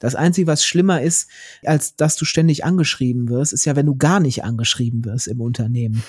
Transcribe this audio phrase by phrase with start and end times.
[0.00, 1.30] Das Einzige, was schlimmer ist,
[1.62, 5.40] als dass du ständig angeschrieben wirst, ist ja, wenn du gar nicht angeschrieben wirst im
[5.40, 6.02] Unternehmen.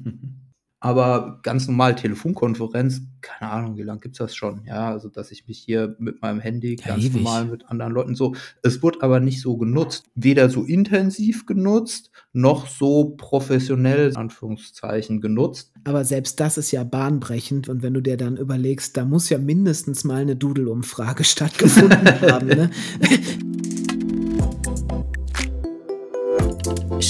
[0.84, 4.62] Aber ganz normal Telefonkonferenz, keine Ahnung, wie lange gibt's das schon?
[4.66, 7.22] Ja, also dass ich mich hier mit meinem Handy Ja, ganz ewig.
[7.22, 8.34] normal mit anderen Leuten so.
[8.64, 10.06] Es wird aber nicht so genutzt.
[10.16, 15.72] Weder so intensiv genutzt, noch so professionell, Anführungszeichen, genutzt.
[15.84, 17.68] Aber selbst das ist ja bahnbrechend.
[17.68, 22.48] Und wenn du dir dann überlegst, da muss ja mindestens mal eine Doodle-Umfrage stattgefunden haben.
[22.48, 22.70] Ne?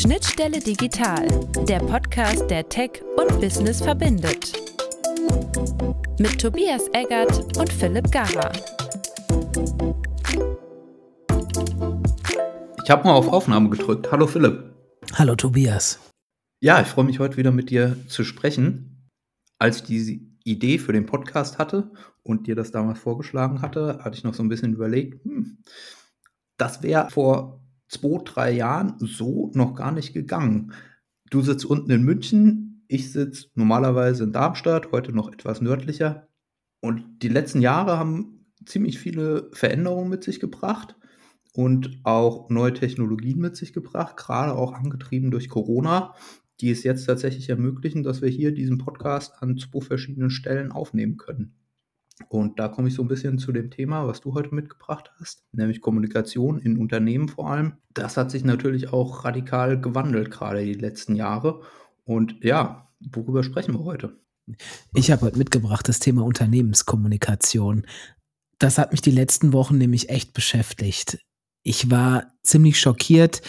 [0.02, 1.29] Schnittstelle Digital,
[1.69, 4.52] der Podcast, der Tech und Business verbindet.
[6.19, 8.51] Mit Tobias Eggert und Philipp Garrer.
[12.83, 14.10] Ich habe mal auf Aufnahme gedrückt.
[14.10, 14.74] Hallo Philipp.
[15.15, 16.01] Hallo Tobias.
[16.60, 19.09] Ja, ich freue mich heute wieder mit dir zu sprechen.
[19.60, 21.93] Als ich diese Idee für den Podcast hatte
[22.24, 25.59] und dir das damals vorgeschlagen hatte, hatte ich noch so ein bisschen überlegt, hm,
[26.57, 27.62] das wäre vor
[27.92, 30.73] zwei, drei Jahren so noch gar nicht gegangen.
[31.30, 36.29] Du sitzt unten in München, ich sitze normalerweise in Darmstadt, heute noch etwas nördlicher.
[36.80, 40.96] Und die letzten Jahre haben ziemlich viele Veränderungen mit sich gebracht
[41.52, 46.15] und auch neue Technologien mit sich gebracht, gerade auch angetrieben durch Corona,
[46.60, 51.18] die es jetzt tatsächlich ermöglichen, dass wir hier diesen Podcast an zwei verschiedenen Stellen aufnehmen
[51.18, 51.54] können.
[52.29, 55.45] Und da komme ich so ein bisschen zu dem Thema, was du heute mitgebracht hast,
[55.52, 57.74] nämlich Kommunikation in Unternehmen vor allem.
[57.95, 61.63] Das hat sich natürlich auch radikal gewandelt, gerade die letzten Jahre.
[62.04, 64.19] Und ja, worüber sprechen wir heute?
[64.94, 67.87] Ich habe heute mitgebracht das Thema Unternehmenskommunikation.
[68.59, 71.19] Das hat mich die letzten Wochen nämlich echt beschäftigt.
[71.62, 73.43] Ich war ziemlich schockiert,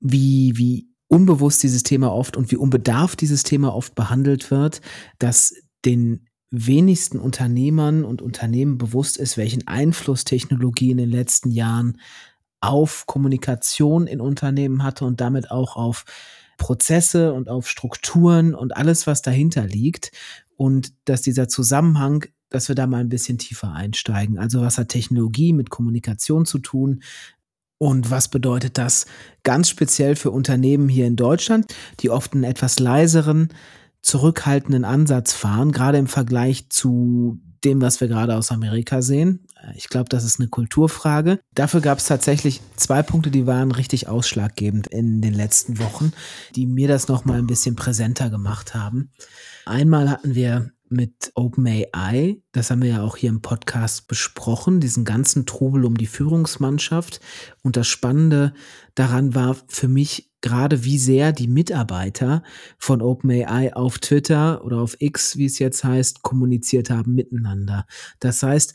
[0.00, 4.80] wie, wie unbewusst dieses Thema oft und wie unbedarft dieses Thema oft behandelt wird,
[5.18, 5.54] dass
[5.84, 12.00] den wenigsten Unternehmern und Unternehmen bewusst ist, welchen Einfluss Technologie in den letzten Jahren
[12.60, 16.04] auf Kommunikation in Unternehmen hatte und damit auch auf
[16.58, 20.12] Prozesse und auf Strukturen und alles, was dahinter liegt.
[20.56, 24.38] Und dass dieser Zusammenhang, dass wir da mal ein bisschen tiefer einsteigen.
[24.38, 27.02] Also was hat Technologie mit Kommunikation zu tun?
[27.78, 29.06] Und was bedeutet das
[29.42, 33.48] ganz speziell für Unternehmen hier in Deutschland, die oft einen etwas leiseren,
[34.02, 39.46] zurückhaltenden Ansatz fahren, gerade im Vergleich zu dem, was wir gerade aus Amerika sehen.
[39.76, 41.40] Ich glaube, das ist eine Kulturfrage.
[41.54, 46.12] Dafür gab es tatsächlich zwei Punkte, die waren richtig ausschlaggebend in den letzten Wochen,
[46.56, 49.10] die mir das noch mal ein bisschen präsenter gemacht haben.
[49.66, 55.04] Einmal hatten wir mit OpenAI, das haben wir ja auch hier im Podcast besprochen, diesen
[55.04, 57.20] ganzen Trubel um die Führungsmannschaft.
[57.62, 58.52] Und das Spannende
[58.96, 62.42] daran war für mich gerade, wie sehr die Mitarbeiter
[62.76, 67.86] von OpenAI auf Twitter oder auf X, wie es jetzt heißt, kommuniziert haben miteinander.
[68.18, 68.74] Das heißt,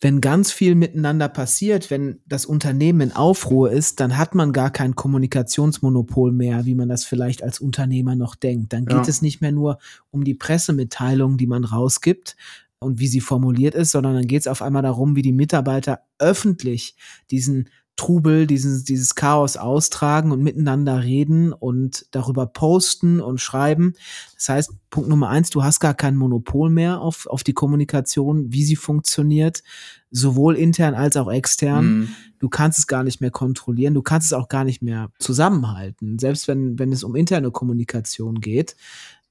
[0.00, 4.70] wenn ganz viel miteinander passiert, wenn das Unternehmen in Aufruhr ist, dann hat man gar
[4.70, 8.72] kein Kommunikationsmonopol mehr, wie man das vielleicht als Unternehmer noch denkt.
[8.72, 9.08] Dann geht Ja.
[9.08, 9.78] es nicht mehr nur
[10.10, 12.36] um die Pressemitteilung, die man rausgibt
[12.78, 16.00] und wie sie formuliert ist, sondern dann geht es auf einmal darum, wie die Mitarbeiter
[16.20, 16.94] öffentlich
[17.30, 23.94] diesen Trubel, dieses, dieses Chaos austragen und miteinander reden und darüber posten und schreiben.
[24.36, 28.52] Das heißt, Punkt Nummer eins, du hast gar kein Monopol mehr auf, auf die Kommunikation,
[28.52, 29.62] wie sie funktioniert,
[30.10, 31.84] sowohl intern als auch extern.
[31.84, 32.08] Mhm.
[32.38, 36.18] Du kannst es gar nicht mehr kontrollieren, du kannst es auch gar nicht mehr zusammenhalten,
[36.18, 38.76] selbst wenn, wenn es um interne Kommunikation geht.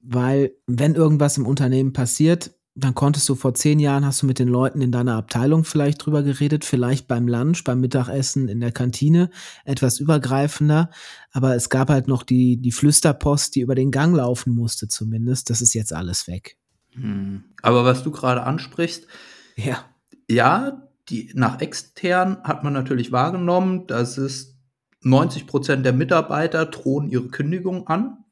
[0.00, 4.38] Weil wenn irgendwas im Unternehmen passiert, dann konntest du vor zehn Jahren, hast du mit
[4.38, 8.72] den Leuten in deiner Abteilung vielleicht drüber geredet, vielleicht beim Lunch, beim Mittagessen in der
[8.72, 9.30] Kantine,
[9.64, 10.90] etwas übergreifender.
[11.32, 15.50] Aber es gab halt noch die, die Flüsterpost, die über den Gang laufen musste zumindest.
[15.50, 16.56] Das ist jetzt alles weg.
[16.94, 17.44] Mhm.
[17.62, 19.06] Aber was du gerade ansprichst,
[19.56, 19.84] Ja.
[20.28, 24.56] ja, die, nach extern hat man natürlich wahrgenommen, dass es
[25.02, 28.24] 90 Prozent der Mitarbeiter drohen ihre Kündigung an.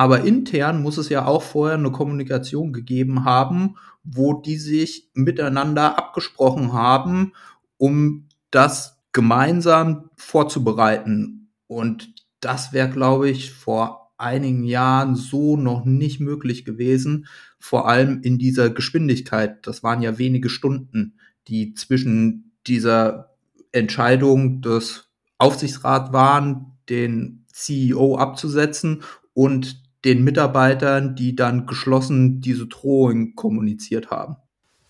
[0.00, 5.98] Aber intern muss es ja auch vorher eine Kommunikation gegeben haben, wo die sich miteinander
[5.98, 7.34] abgesprochen haben,
[7.76, 11.50] um das gemeinsam vorzubereiten.
[11.66, 17.26] Und das wäre, glaube ich, vor einigen Jahren so noch nicht möglich gewesen,
[17.58, 19.66] vor allem in dieser Geschwindigkeit.
[19.66, 23.34] Das waren ja wenige Stunden, die zwischen dieser
[23.70, 29.02] Entscheidung des Aufsichtsrats waren, den CEO abzusetzen
[29.34, 34.36] und den Mitarbeitern, die dann geschlossen diese Drohung kommuniziert haben.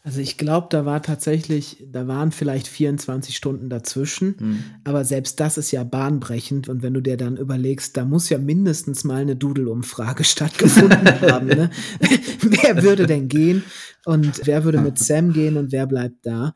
[0.03, 4.65] Also ich glaube, da war tatsächlich, da waren vielleicht 24 Stunden dazwischen, Hm.
[4.83, 8.39] aber selbst das ist ja bahnbrechend und wenn du dir dann überlegst, da muss ja
[8.39, 11.49] mindestens mal eine Doodle-Umfrage stattgefunden haben.
[11.49, 11.71] Ne?
[12.41, 13.63] wer würde denn gehen
[14.07, 16.55] und wer würde mit Sam gehen und wer bleibt da?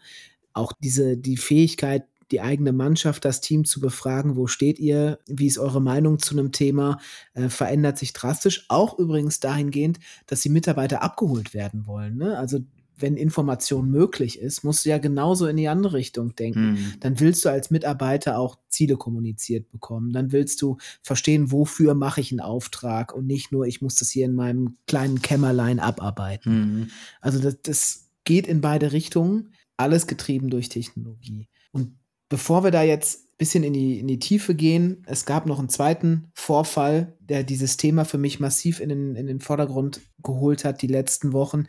[0.55, 5.47] Auch diese, die Fähigkeit, die eigene Mannschaft, das Team zu befragen, wo steht ihr, wie
[5.47, 6.99] ist eure Meinung zu einem Thema,
[7.35, 8.67] äh, verändert sich drastisch.
[8.69, 12.17] Auch übrigens dahingehend, dass die Mitarbeiter abgeholt werden wollen.
[12.17, 12.37] Ne?
[12.37, 12.59] Also
[12.97, 16.73] wenn Information möglich ist, musst du ja genauso in die andere Richtung denken.
[16.73, 16.93] Mhm.
[16.99, 20.13] Dann willst du als Mitarbeiter auch Ziele kommuniziert bekommen.
[20.13, 24.11] Dann willst du verstehen, wofür mache ich einen Auftrag und nicht nur, ich muss das
[24.11, 26.53] hier in meinem kleinen Kämmerlein abarbeiten.
[26.59, 26.91] Mhm.
[27.21, 31.49] Also das, das geht in beide Richtungen, alles getrieben durch Technologie.
[31.71, 31.95] Und
[32.29, 35.59] bevor wir da jetzt ein bisschen in die, in die Tiefe gehen, es gab noch
[35.59, 40.65] einen zweiten Vorfall, der dieses Thema für mich massiv in den, in den Vordergrund geholt
[40.65, 41.67] hat, die letzten Wochen.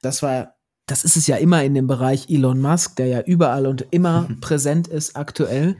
[0.00, 0.58] Das war
[0.88, 4.28] das ist es ja immer in dem Bereich Elon Musk, der ja überall und immer
[4.40, 5.76] präsent ist aktuell,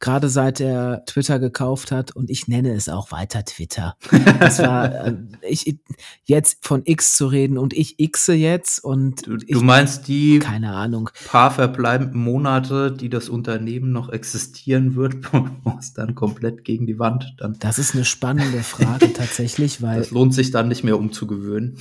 [0.00, 3.96] gerade seit er Twitter gekauft hat und ich nenne es auch weiter Twitter.
[4.40, 5.78] Das war äh, ich
[6.24, 10.72] jetzt von X zu reden und ich xe jetzt und du, du meinst die keine
[10.72, 16.86] Ahnung paar verbleibenden Monate, die das Unternehmen noch existieren wird, wo es dann komplett gegen
[16.86, 17.56] die Wand dann.
[17.60, 21.76] Das ist eine spannende Frage tatsächlich, weil das lohnt sich dann nicht mehr umzugewöhnen.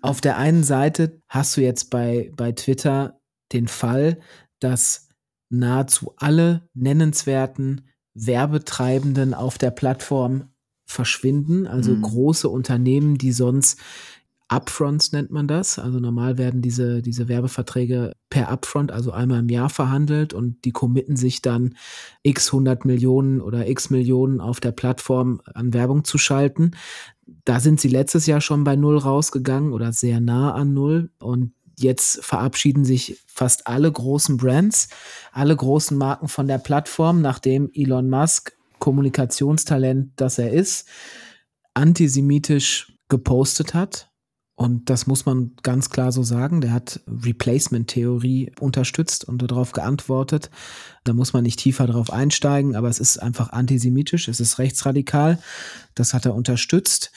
[0.00, 3.18] Auf der einen Seite hast du jetzt bei, bei Twitter
[3.52, 4.20] den Fall,
[4.60, 5.07] dass
[5.50, 7.82] nahezu alle nennenswerten
[8.14, 10.48] Werbetreibenden auf der Plattform
[10.86, 11.66] verschwinden.
[11.66, 12.02] Also mhm.
[12.02, 13.78] große Unternehmen, die sonst
[14.48, 15.78] Upfronts nennt man das.
[15.78, 20.72] Also normal werden diese, diese Werbeverträge per Upfront, also einmal im Jahr verhandelt und die
[20.72, 21.74] committen sich dann
[22.22, 26.70] x 100 Millionen oder x Millionen auf der Plattform an Werbung zu schalten.
[27.44, 31.52] Da sind sie letztes Jahr schon bei Null rausgegangen oder sehr nah an Null und
[31.80, 34.88] jetzt verabschieden sich fast alle großen Brands,
[35.32, 40.88] alle großen Marken von der Plattform, nachdem Elon Musk Kommunikationstalent, das er ist,
[41.74, 44.08] antisemitisch gepostet hat
[44.58, 46.60] und das muss man ganz klar so sagen.
[46.60, 50.50] Der hat Replacement-Theorie unterstützt und darauf geantwortet.
[51.04, 55.38] Da muss man nicht tiefer drauf einsteigen, aber es ist einfach antisemitisch, es ist rechtsradikal.
[55.94, 57.12] Das hat er unterstützt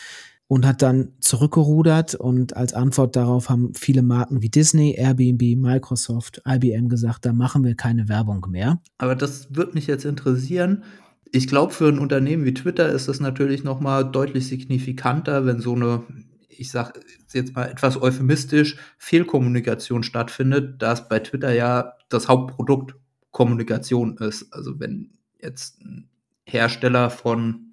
[0.52, 6.42] und hat dann zurückgerudert und als Antwort darauf haben viele Marken wie Disney, Airbnb, Microsoft,
[6.46, 8.82] IBM gesagt, da machen wir keine Werbung mehr.
[8.98, 10.84] Aber das wird mich jetzt interessieren.
[11.32, 15.62] Ich glaube, für ein Unternehmen wie Twitter ist das natürlich noch mal deutlich signifikanter, wenn
[15.62, 16.04] so eine
[16.50, 17.00] ich sage
[17.32, 22.96] jetzt mal etwas euphemistisch, Fehlkommunikation stattfindet, da es bei Twitter ja das Hauptprodukt
[23.32, 24.52] Kommunikation ist.
[24.52, 25.12] Also wenn
[25.42, 26.10] jetzt ein
[26.44, 27.71] Hersteller von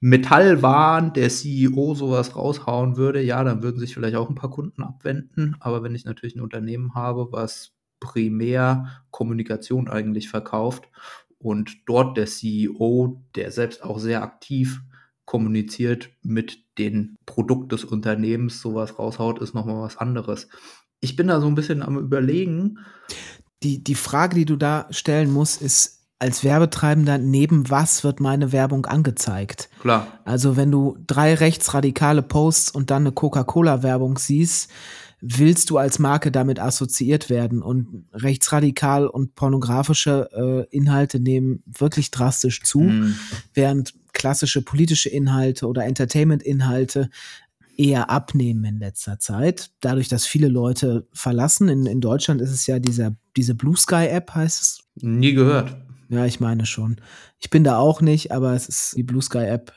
[0.00, 4.82] Metallwaren, der CEO sowas raushauen würde, ja, dann würden sich vielleicht auch ein paar Kunden
[4.82, 5.56] abwenden.
[5.60, 10.88] Aber wenn ich natürlich ein Unternehmen habe, was primär Kommunikation eigentlich verkauft
[11.38, 14.82] und dort der CEO, der selbst auch sehr aktiv
[15.24, 20.48] kommuniziert mit dem Produkt des Unternehmens sowas raushaut, ist nochmal was anderes.
[21.00, 22.78] Ich bin da so ein bisschen am Überlegen.
[23.62, 28.52] Die, die Frage, die du da stellen musst, ist, als Werbetreibender, neben was wird meine
[28.52, 29.68] Werbung angezeigt?
[29.80, 30.06] Klar.
[30.24, 34.70] Also, wenn du drei rechtsradikale Posts und dann eine Coca-Cola-Werbung siehst,
[35.20, 37.62] willst du als Marke damit assoziiert werden?
[37.62, 43.14] Und rechtsradikal und pornografische äh, Inhalte nehmen wirklich drastisch zu, mm.
[43.54, 47.10] während klassische politische Inhalte oder Entertainment-Inhalte
[47.76, 49.70] eher abnehmen in letzter Zeit.
[49.80, 51.68] Dadurch, dass viele Leute verlassen.
[51.68, 54.80] In, in Deutschland ist es ja dieser, diese Blue Sky App, heißt es.
[55.02, 55.76] Nie gehört.
[56.08, 56.96] Ja, ich meine schon.
[57.38, 59.72] Ich bin da auch nicht, aber es ist die Blue Sky App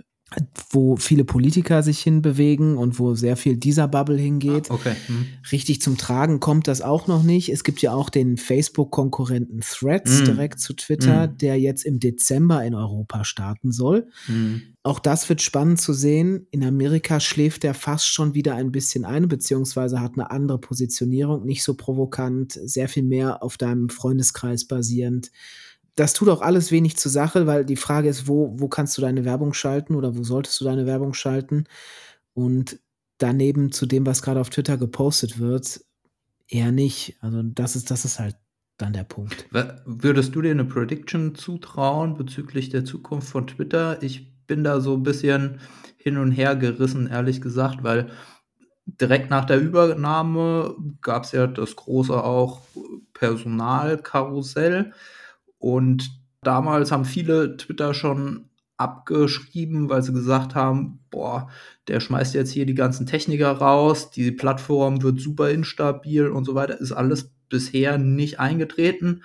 [0.69, 4.69] wo viele Politiker sich hinbewegen und wo sehr viel dieser Bubble hingeht.
[4.69, 4.95] Ah, okay.
[5.07, 5.25] Hm.
[5.51, 7.49] Richtig zum Tragen kommt das auch noch nicht.
[7.49, 10.25] Es gibt ja auch den Facebook-Konkurrenten Threads hm.
[10.25, 11.37] direkt zu Twitter, hm.
[11.37, 14.07] der jetzt im Dezember in Europa starten soll.
[14.25, 14.61] Hm.
[14.83, 16.47] Auch das wird spannend zu sehen.
[16.51, 21.43] In Amerika schläft er fast schon wieder ein bisschen ein, beziehungsweise hat eine andere Positionierung,
[21.43, 25.31] nicht so provokant, sehr viel mehr auf deinem Freundeskreis basierend
[25.99, 29.01] das tut auch alles wenig zur Sache, weil die Frage ist, wo, wo kannst du
[29.01, 31.65] deine Werbung schalten oder wo solltest du deine Werbung schalten?
[32.33, 32.79] Und
[33.17, 35.81] daneben zu dem, was gerade auf Twitter gepostet wird,
[36.47, 37.17] eher nicht.
[37.19, 38.37] Also das ist, das ist halt
[38.77, 39.45] dann der Punkt.
[39.85, 44.01] Würdest du dir eine Prediction zutrauen bezüglich der Zukunft von Twitter?
[44.01, 45.59] Ich bin da so ein bisschen
[45.97, 48.09] hin und her gerissen, ehrlich gesagt, weil
[48.85, 52.61] direkt nach der Übernahme gab es ja das große auch
[53.13, 54.93] Personalkarussell.
[55.59, 56.09] Und
[56.41, 58.49] damals haben viele Twitter schon
[58.79, 61.49] abgeschrieben, weil sie gesagt haben, boah,
[61.89, 66.55] der schmeißt jetzt hier die ganzen Techniker raus, die Plattform wird super instabil und so
[66.55, 69.23] weiter, ist alles bisher nicht eingetreten.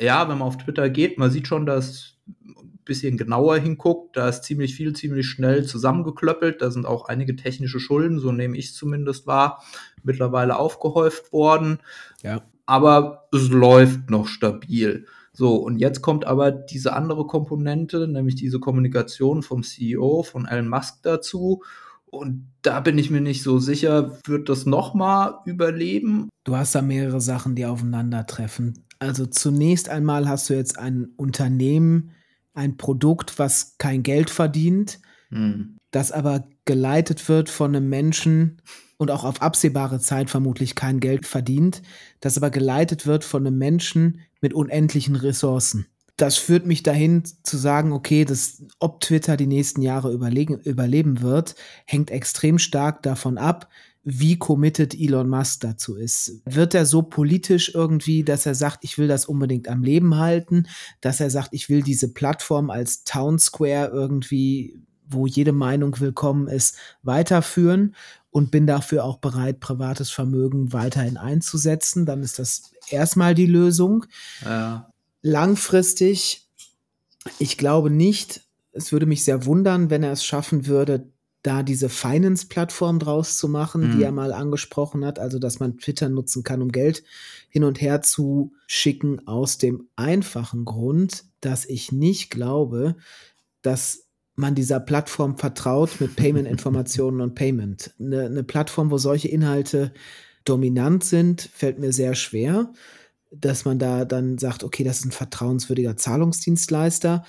[0.00, 4.30] Ja, wenn man auf Twitter geht, man sieht schon, dass ein bisschen genauer hinguckt, da
[4.30, 8.68] ist ziemlich viel, ziemlich schnell zusammengeklöppelt, da sind auch einige technische Schulden, so nehme ich
[8.68, 9.62] es zumindest wahr,
[10.04, 11.80] mittlerweile aufgehäuft worden.
[12.22, 12.42] Ja.
[12.64, 15.06] Aber es läuft noch stabil.
[15.36, 20.68] So, und jetzt kommt aber diese andere Komponente, nämlich diese Kommunikation vom CEO, von Elon
[20.68, 21.62] Musk dazu.
[22.06, 26.30] Und da bin ich mir nicht so sicher, wird das nochmal überleben?
[26.44, 28.86] Du hast da mehrere Sachen, die aufeinandertreffen.
[28.98, 32.12] Also zunächst einmal hast du jetzt ein Unternehmen,
[32.54, 35.76] ein Produkt, was kein Geld verdient, hm.
[35.90, 38.62] das aber geleitet wird von einem Menschen
[38.96, 41.82] und auch auf absehbare Zeit vermutlich kein Geld verdient,
[42.20, 45.86] das aber geleitet wird von einem Menschen mit unendlichen Ressourcen.
[46.16, 51.20] Das führt mich dahin zu sagen, okay, das, ob Twitter die nächsten Jahre überlegen, überleben
[51.20, 53.68] wird, hängt extrem stark davon ab,
[54.08, 56.40] wie committed Elon Musk dazu ist.
[56.44, 60.68] Wird er so politisch irgendwie, dass er sagt, ich will das unbedingt am Leben halten,
[61.00, 66.48] dass er sagt, ich will diese Plattform als Town Square irgendwie, wo jede Meinung willkommen
[66.48, 67.94] ist, weiterführen
[68.30, 74.04] und bin dafür auch bereit, privates Vermögen weiterhin einzusetzen, dann ist das erstmal die Lösung.
[74.44, 74.92] Ja.
[75.22, 76.46] Langfristig,
[77.38, 81.10] ich glaube nicht, es würde mich sehr wundern, wenn er es schaffen würde,
[81.46, 83.96] da diese Finance-Plattform draus zu machen, mhm.
[83.96, 87.04] die er mal angesprochen hat, also dass man Twitter nutzen kann, um Geld
[87.48, 92.96] hin und her zu schicken, aus dem einfachen Grund, dass ich nicht glaube,
[93.62, 94.05] dass
[94.36, 97.92] man dieser Plattform vertraut mit Payment-Informationen und Payment.
[97.98, 99.92] Eine, eine Plattform, wo solche Inhalte
[100.44, 102.72] dominant sind, fällt mir sehr schwer,
[103.30, 107.24] dass man da dann sagt, okay, das ist ein vertrauenswürdiger Zahlungsdienstleister.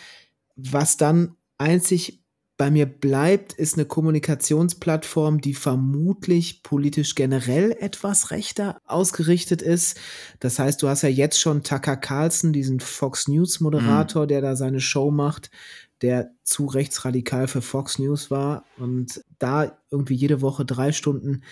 [0.55, 2.23] Was dann einzig
[2.57, 9.99] bei mir bleibt, ist eine Kommunikationsplattform, die vermutlich politisch generell etwas rechter ausgerichtet ist.
[10.39, 14.27] Das heißt, du hast ja jetzt schon Tucker Carlson, diesen Fox News Moderator, mhm.
[14.29, 15.51] der da seine Show macht,
[16.01, 21.43] der zu rechtsradikal für Fox News war und da irgendwie jede Woche drei Stunden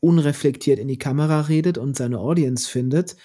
[0.00, 3.16] unreflektiert in die Kamera redet und seine Audience findet.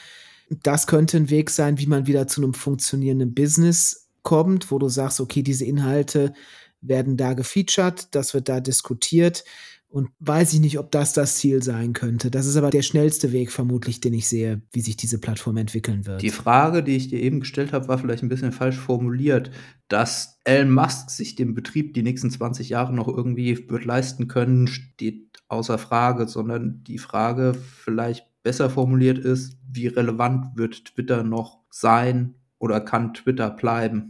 [0.63, 4.89] Das könnte ein Weg sein, wie man wieder zu einem funktionierenden Business kommt, wo du
[4.89, 6.33] sagst, okay, diese Inhalte
[6.81, 9.43] werden da gefeatured, das wird da diskutiert
[9.89, 12.29] und weiß ich nicht, ob das das Ziel sein könnte.
[12.29, 16.05] Das ist aber der schnellste Weg vermutlich, den ich sehe, wie sich diese Plattform entwickeln
[16.05, 16.21] wird.
[16.21, 19.49] Die Frage, die ich dir eben gestellt habe, war vielleicht ein bisschen falsch formuliert.
[19.87, 24.67] Dass Elon Musk sich den Betrieb die nächsten 20 Jahre noch irgendwie wird leisten können,
[24.67, 31.59] steht außer Frage, sondern die Frage vielleicht besser formuliert ist, wie relevant wird Twitter noch
[31.69, 34.09] sein oder kann Twitter bleiben?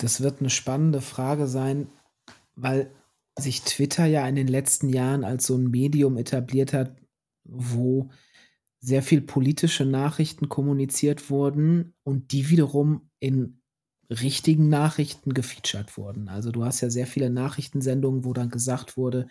[0.00, 1.88] Das wird eine spannende Frage sein,
[2.56, 2.90] weil
[3.38, 6.96] sich Twitter ja in den letzten Jahren als so ein Medium etabliert hat,
[7.44, 8.10] wo
[8.80, 13.60] sehr viel politische Nachrichten kommuniziert wurden und die wiederum in
[14.08, 16.28] richtigen Nachrichten gefeatured wurden.
[16.28, 19.28] Also du hast ja sehr viele Nachrichtensendungen, wo dann gesagt wurde,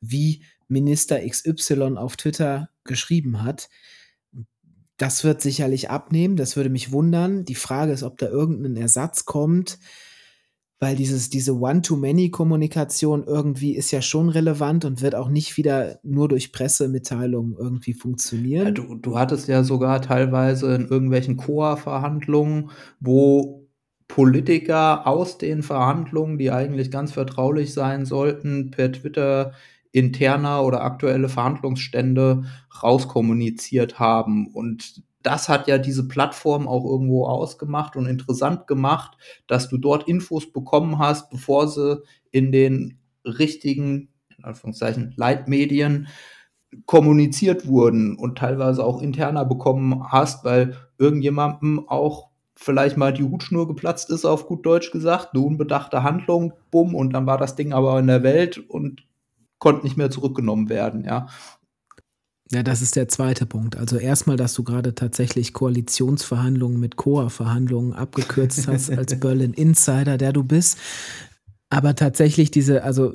[0.00, 3.68] wie Minister XY auf Twitter geschrieben hat.
[4.98, 7.44] Das wird sicherlich abnehmen, das würde mich wundern.
[7.44, 9.78] Die Frage ist, ob da irgendein Ersatz kommt,
[10.80, 16.28] weil dieses, diese One-to-Many-Kommunikation irgendwie ist ja schon relevant und wird auch nicht wieder nur
[16.28, 18.66] durch Pressemitteilungen irgendwie funktionieren.
[18.66, 23.68] Ja, du, du hattest ja sogar teilweise in irgendwelchen Coa-Verhandlungen, wo
[24.08, 29.52] Politiker aus den Verhandlungen, die eigentlich ganz vertraulich sein sollten, per Twitter
[29.92, 32.44] interner oder aktuelle Verhandlungsstände
[32.82, 34.48] rauskommuniziert haben.
[34.48, 39.16] Und das hat ja diese Plattform auch irgendwo ausgemacht und interessant gemacht,
[39.46, 46.08] dass du dort Infos bekommen hast, bevor sie in den richtigen, in Anführungszeichen, Leitmedien
[46.86, 53.68] kommuniziert wurden und teilweise auch interner bekommen hast, weil irgendjemandem auch vielleicht mal die Hutschnur
[53.68, 57.72] geplatzt ist, auf gut Deutsch gesagt, eine unbedachte Handlung, bumm, und dann war das Ding
[57.72, 59.07] aber in der Welt und
[59.58, 61.28] konnte nicht mehr zurückgenommen werden, ja.
[62.50, 63.76] Ja, das ist der zweite Punkt.
[63.76, 70.32] Also erstmal, dass du gerade tatsächlich Koalitionsverhandlungen mit COA-Verhandlungen abgekürzt hast als Berlin Insider, der
[70.32, 70.78] du bist.
[71.68, 73.14] Aber tatsächlich diese, also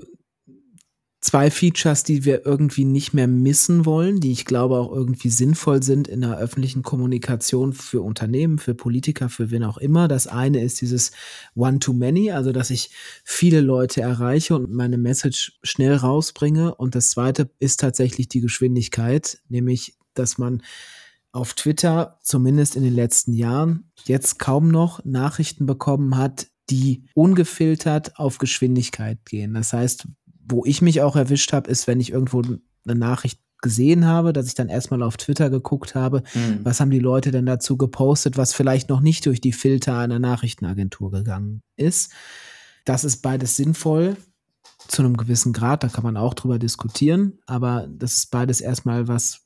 [1.24, 5.82] zwei Features, die wir irgendwie nicht mehr missen wollen, die ich glaube auch irgendwie sinnvoll
[5.82, 10.10] sind in der öffentlichen Kommunikation für Unternehmen, für Politiker, für wen auch immer.
[10.10, 11.12] Das eine ist dieses
[11.56, 12.92] One-to-Many, also dass ich
[13.24, 16.76] viele Leute erreiche und meine Message schnell rausbringe.
[16.76, 20.62] Und das zweite ist tatsächlich die Geschwindigkeit, nämlich dass man
[21.32, 28.20] auf Twitter, zumindest in den letzten Jahren, jetzt kaum noch Nachrichten bekommen hat, die ungefiltert
[28.20, 29.54] auf Geschwindigkeit gehen.
[29.54, 30.08] Das heißt,
[30.46, 34.48] wo ich mich auch erwischt habe, ist, wenn ich irgendwo eine Nachricht gesehen habe, dass
[34.48, 36.60] ich dann erstmal auf Twitter geguckt habe, mhm.
[36.64, 40.20] was haben die Leute denn dazu gepostet, was vielleicht noch nicht durch die Filter einer
[40.20, 42.12] Nachrichtenagentur gegangen ist.
[42.86, 44.18] Das ist beides sinnvoll
[44.88, 49.08] zu einem gewissen Grad, da kann man auch drüber diskutieren, aber das ist beides erstmal
[49.08, 49.43] was,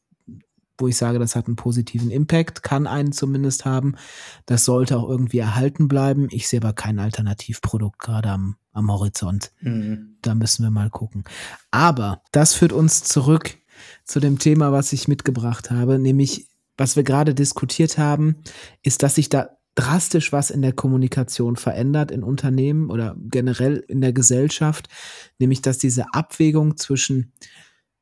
[0.77, 3.96] wo ich sage, das hat einen positiven Impact, kann einen zumindest haben.
[4.46, 6.27] Das sollte auch irgendwie erhalten bleiben.
[6.31, 9.51] Ich sehe aber kein Alternativprodukt gerade am, am Horizont.
[9.62, 10.17] Mhm.
[10.22, 11.24] Da müssen wir mal gucken.
[11.72, 13.57] Aber das führt uns zurück
[14.05, 18.38] zu dem Thema, was ich mitgebracht habe, nämlich was wir gerade diskutiert haben,
[18.84, 24.01] ist, dass sich da drastisch was in der Kommunikation verändert in Unternehmen oder generell in
[24.01, 24.89] der Gesellschaft,
[25.38, 27.31] nämlich dass diese Abwägung zwischen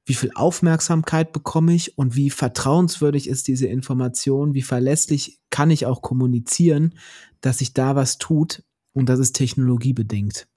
[0.06, 5.86] wie viel Aufmerksamkeit bekomme ich und wie vertrauenswürdig ist diese Information, wie verlässlich kann ich
[5.86, 6.94] auch kommunizieren,
[7.42, 10.48] dass sich da was tut und das ist technologiebedingt.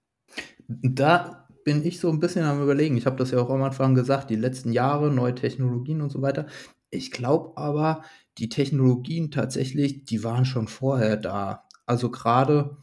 [0.68, 2.96] Da bin ich so ein bisschen am Überlegen.
[2.96, 6.20] Ich habe das ja auch am Anfang gesagt, die letzten Jahre, neue Technologien und so
[6.20, 6.46] weiter.
[6.90, 8.02] Ich glaube aber,
[8.38, 11.64] die Technologien tatsächlich, die waren schon vorher da.
[11.86, 12.76] Also gerade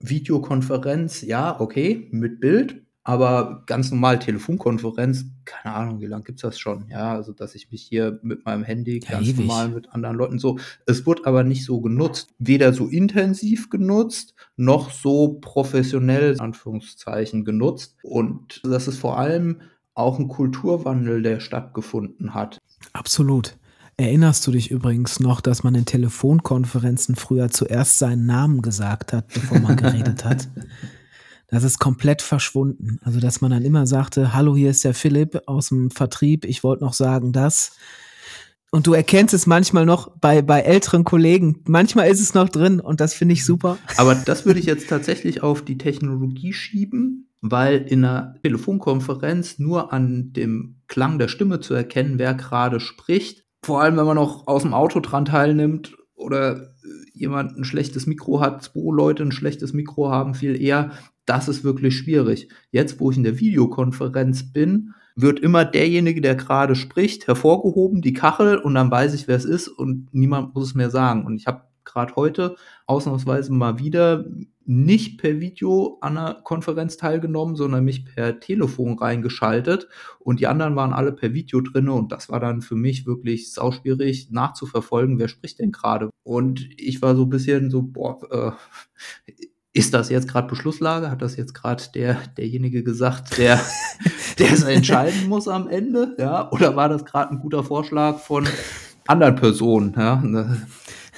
[0.00, 6.42] Videokonferenz, ja, okay, mit Bild, aber ganz normal Telefonkonferenz, keine Ahnung, wie lange gibt es
[6.42, 6.88] das schon?
[6.88, 9.46] Ja, also dass ich mich hier mit meinem Handy ja, ganz ewig.
[9.46, 10.58] normal mit anderen Leuten so.
[10.86, 12.30] Es wird aber nicht so genutzt.
[12.40, 17.94] Weder so intensiv genutzt, noch so professionell, Anführungszeichen, genutzt.
[18.02, 19.60] Und das ist vor allem
[19.94, 22.58] auch ein Kulturwandel, der stattgefunden hat.
[22.92, 23.56] Absolut.
[23.96, 29.28] Erinnerst du dich übrigens noch, dass man in Telefonkonferenzen früher zuerst seinen Namen gesagt hat,
[29.32, 30.48] bevor man geredet hat?
[31.48, 32.98] Das ist komplett verschwunden.
[33.02, 36.64] Also, dass man dann immer sagte, hallo, hier ist der Philipp aus dem Vertrieb, ich
[36.64, 37.72] wollte noch sagen das.
[38.72, 41.62] Und du erkennst es manchmal noch bei, bei älteren Kollegen.
[41.66, 43.78] Manchmal ist es noch drin und das finde ich super.
[43.96, 49.92] Aber das würde ich jetzt tatsächlich auf die Technologie schieben, weil in einer Telefonkonferenz nur
[49.92, 54.46] an dem Klang der Stimme zu erkennen, wer gerade spricht, vor allem wenn man noch
[54.46, 56.74] aus dem Auto dran teilnimmt oder
[57.16, 60.92] jemand ein schlechtes Mikro hat, zwei Leute ein schlechtes Mikro haben, viel eher,
[61.24, 62.48] das ist wirklich schwierig.
[62.70, 68.12] Jetzt, wo ich in der Videokonferenz bin, wird immer derjenige, der gerade spricht, hervorgehoben, die
[68.12, 71.24] Kachel, und dann weiß ich, wer es ist und niemand muss es mehr sagen.
[71.24, 72.56] Und ich habe gerade heute
[72.86, 74.26] ausnahmsweise mal wieder
[74.66, 79.88] nicht per Video an einer Konferenz teilgenommen, sondern mich per Telefon reingeschaltet
[80.18, 83.52] und die anderen waren alle per Video drinne und das war dann für mich wirklich
[83.52, 86.10] sauschwierig nachzuverfolgen, wer spricht denn gerade.
[86.24, 88.56] Und ich war so ein bisschen so, boah,
[89.28, 89.32] äh,
[89.72, 91.10] ist das jetzt gerade Beschlusslage?
[91.10, 93.60] Hat das jetzt gerade der, derjenige gesagt, der,
[94.38, 96.16] der es entscheiden muss am Ende?
[96.18, 96.50] Ja?
[96.50, 98.48] Oder war das gerade ein guter Vorschlag von
[99.06, 99.94] anderen Personen?
[99.96, 100.22] Ja?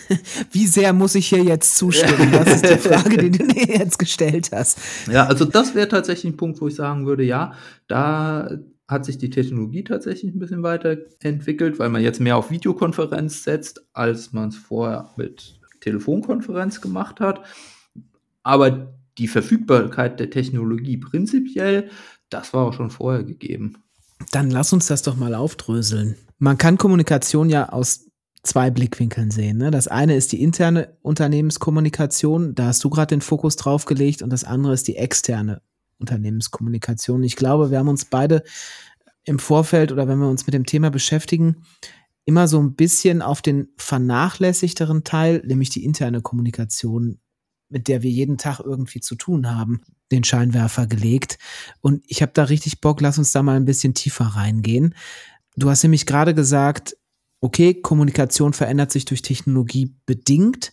[0.52, 2.32] Wie sehr muss ich hier jetzt zustimmen?
[2.32, 4.78] Das ist die Frage, die du mir jetzt gestellt hast.
[5.10, 7.52] Ja, also das wäre tatsächlich ein Punkt, wo ich sagen würde, ja,
[7.86, 13.44] da hat sich die Technologie tatsächlich ein bisschen weiterentwickelt, weil man jetzt mehr auf Videokonferenz
[13.44, 17.42] setzt, als man es vorher mit Telefonkonferenz gemacht hat.
[18.42, 21.90] Aber die Verfügbarkeit der Technologie prinzipiell,
[22.30, 23.76] das war auch schon vorher gegeben.
[24.32, 26.16] Dann lass uns das doch mal aufdröseln.
[26.38, 28.07] Man kann Kommunikation ja aus
[28.42, 29.58] zwei Blickwinkeln sehen.
[29.58, 29.70] Ne?
[29.70, 34.30] Das eine ist die interne Unternehmenskommunikation, da hast du gerade den Fokus drauf gelegt, und
[34.30, 35.62] das andere ist die externe
[35.98, 37.22] Unternehmenskommunikation.
[37.24, 38.42] Ich glaube, wir haben uns beide
[39.24, 41.64] im Vorfeld oder wenn wir uns mit dem Thema beschäftigen,
[42.24, 47.18] immer so ein bisschen auf den vernachlässigteren Teil, nämlich die interne Kommunikation
[47.68, 51.38] mit der wir jeden Tag irgendwie zu tun haben, den Scheinwerfer gelegt.
[51.80, 54.94] Und ich habe da richtig Bock, lass uns da mal ein bisschen tiefer reingehen.
[55.56, 56.96] Du hast nämlich gerade gesagt,
[57.40, 60.72] okay, Kommunikation verändert sich durch Technologie bedingt.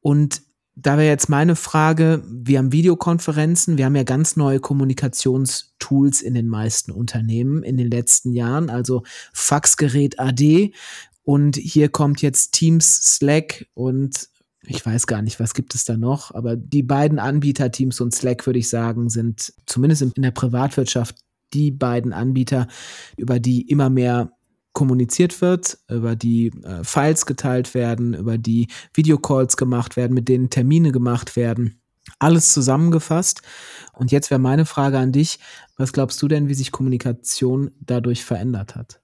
[0.00, 0.42] Und
[0.74, 6.34] da wäre jetzt meine Frage, wir haben Videokonferenzen, wir haben ja ganz neue Kommunikationstools in
[6.34, 9.02] den meisten Unternehmen in den letzten Jahren, also
[9.34, 10.72] Faxgerät AD
[11.24, 14.28] und hier kommt jetzt Teams, Slack und
[14.64, 18.14] ich weiß gar nicht, was gibt es da noch, aber die beiden Anbieter, Teams und
[18.14, 21.16] Slack, würde ich sagen, sind zumindest in der Privatwirtschaft
[21.52, 22.66] die beiden Anbieter,
[23.16, 24.32] über die immer mehr
[24.72, 30.50] kommuniziert wird, über die äh, Files geteilt werden, über die Videocalls gemacht werden, mit denen
[30.50, 31.80] Termine gemacht werden.
[32.18, 33.42] Alles zusammengefasst.
[33.92, 35.38] Und jetzt wäre meine Frage an dich,
[35.76, 39.00] was glaubst du denn, wie sich Kommunikation dadurch verändert hat?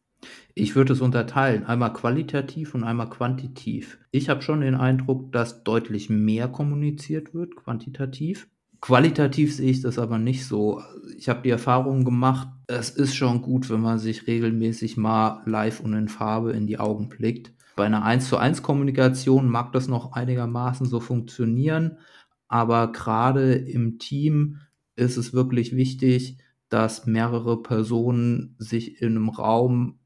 [0.55, 3.99] Ich würde es unterteilen, einmal qualitativ und einmal quantitativ.
[4.11, 8.49] Ich habe schon den Eindruck, dass deutlich mehr kommuniziert wird, quantitativ.
[8.81, 10.83] Qualitativ sehe ich das aber nicht so.
[11.17, 15.81] Ich habe die Erfahrung gemacht, es ist schon gut, wenn man sich regelmäßig mal live
[15.81, 17.53] und in Farbe in die Augen blickt.
[17.75, 21.99] Bei einer 1 zu 1 Kommunikation mag das noch einigermaßen so funktionieren,
[22.47, 24.61] aber gerade im Team
[24.97, 26.39] ist es wirklich wichtig,
[26.69, 29.99] dass mehrere Personen sich in einem Raum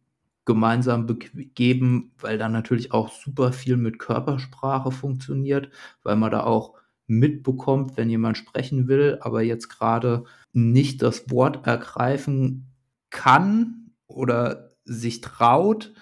[0.45, 5.71] gemeinsam begeben, weil da natürlich auch super viel mit Körpersprache funktioniert,
[6.03, 6.75] weil man da auch
[7.19, 12.73] mitbekommt, wenn jemand sprechen will, aber jetzt gerade nicht das Wort ergreifen
[13.11, 15.93] kann oder sich traut.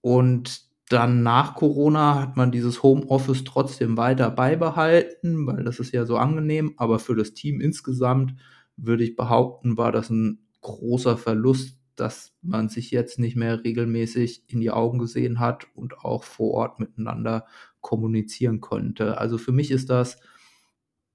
[0.00, 6.04] Und dann nach Corona hat man dieses Homeoffice trotzdem weiter beibehalten, weil das ist ja
[6.04, 6.74] so angenehm.
[6.76, 8.34] Aber für das Team insgesamt
[8.76, 14.44] würde ich behaupten, war das ein großer Verlust, dass man sich jetzt nicht mehr regelmäßig
[14.48, 17.46] in die Augen gesehen hat und auch vor Ort miteinander
[17.80, 19.18] kommunizieren konnte.
[19.18, 20.18] Also für mich ist das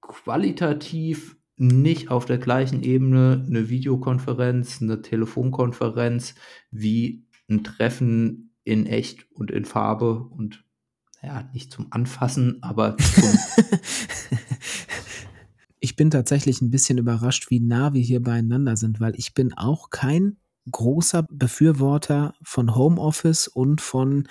[0.09, 6.35] qualitativ nicht auf der gleichen Ebene eine Videokonferenz, eine Telefonkonferenz
[6.71, 10.63] wie ein Treffen in echt und in Farbe und
[11.21, 13.23] ja, nicht zum Anfassen, aber zum
[15.81, 19.53] Ich bin tatsächlich ein bisschen überrascht, wie nah wir hier beieinander sind, weil ich bin
[19.53, 20.37] auch kein
[20.71, 24.27] großer Befürworter von Homeoffice und von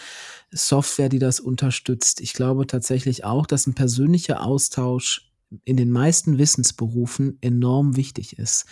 [0.50, 2.20] Software, die das unterstützt.
[2.20, 5.27] Ich glaube tatsächlich auch, dass ein persönlicher Austausch
[5.64, 8.66] in den meisten Wissensberufen enorm wichtig ist.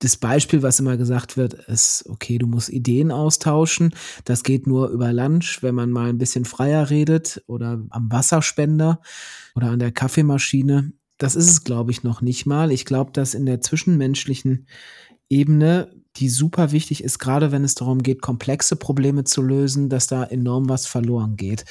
[0.00, 3.94] Das Beispiel, was immer gesagt wird, ist, okay, du musst Ideen austauschen.
[4.24, 9.00] Das geht nur über Lunch, wenn man mal ein bisschen freier redet oder am Wasserspender
[9.54, 10.92] oder an der Kaffeemaschine.
[11.18, 12.72] Das ist es, glaube ich, noch nicht mal.
[12.72, 14.66] Ich glaube, dass in der zwischenmenschlichen
[15.28, 20.08] Ebene die super wichtig ist, gerade wenn es darum geht, komplexe Probleme zu lösen, dass
[20.08, 21.64] da enorm was verloren geht.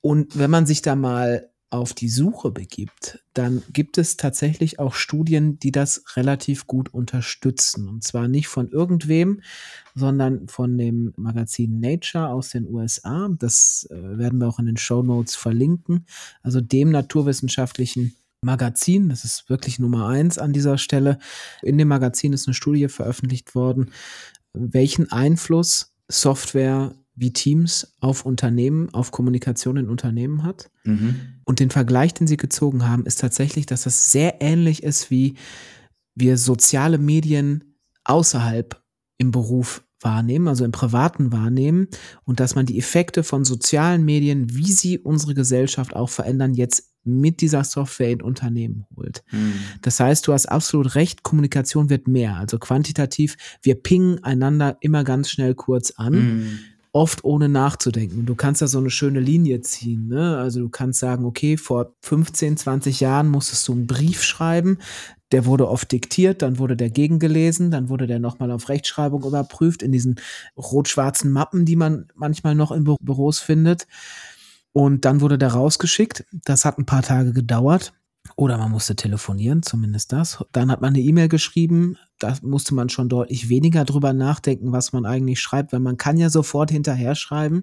[0.00, 4.94] Und wenn man sich da mal auf die Suche begibt, dann gibt es tatsächlich auch
[4.94, 7.88] Studien, die das relativ gut unterstützen.
[7.88, 9.40] Und zwar nicht von irgendwem,
[9.94, 13.30] sondern von dem Magazin Nature aus den USA.
[13.38, 16.04] Das äh, werden wir auch in den Show Notes verlinken.
[16.42, 21.18] Also dem naturwissenschaftlichen Magazin, das ist wirklich Nummer eins an dieser Stelle.
[21.62, 23.92] In dem Magazin ist eine Studie veröffentlicht worden,
[24.52, 30.70] welchen Einfluss Software wie Teams auf Unternehmen, auf Kommunikation in Unternehmen hat.
[30.84, 31.16] Mhm.
[31.44, 35.34] Und den Vergleich, den sie gezogen haben, ist tatsächlich, dass das sehr ähnlich ist, wie
[36.14, 38.82] wir soziale Medien außerhalb
[39.18, 41.88] im Beruf wahrnehmen, also im privaten wahrnehmen
[42.24, 46.92] und dass man die Effekte von sozialen Medien, wie sie unsere Gesellschaft auch verändern, jetzt
[47.04, 49.24] mit dieser Software in Unternehmen holt.
[49.32, 49.54] Mhm.
[49.82, 52.36] Das heißt, du hast absolut recht, Kommunikation wird mehr.
[52.36, 56.14] Also quantitativ, wir pingen einander immer ganz schnell kurz an.
[56.14, 56.58] Mhm.
[56.94, 58.26] Oft ohne nachzudenken.
[58.26, 60.08] Du kannst da so eine schöne Linie ziehen.
[60.08, 60.36] Ne?
[60.36, 64.78] Also du kannst sagen, okay, vor 15, 20 Jahren musstest du einen Brief schreiben.
[65.30, 69.82] Der wurde oft diktiert, dann wurde der gegengelesen, dann wurde der nochmal auf Rechtschreibung überprüft
[69.82, 70.16] in diesen
[70.58, 73.86] rot-schwarzen Mappen, die man manchmal noch in Büros findet.
[74.72, 76.26] Und dann wurde der rausgeschickt.
[76.44, 77.94] Das hat ein paar Tage gedauert.
[78.42, 80.44] Oder man musste telefonieren, zumindest das.
[80.50, 81.96] Dann hat man eine E-Mail geschrieben.
[82.18, 86.16] Da musste man schon deutlich weniger drüber nachdenken, was man eigentlich schreibt, weil man kann
[86.16, 87.62] ja sofort hinterher schreiben.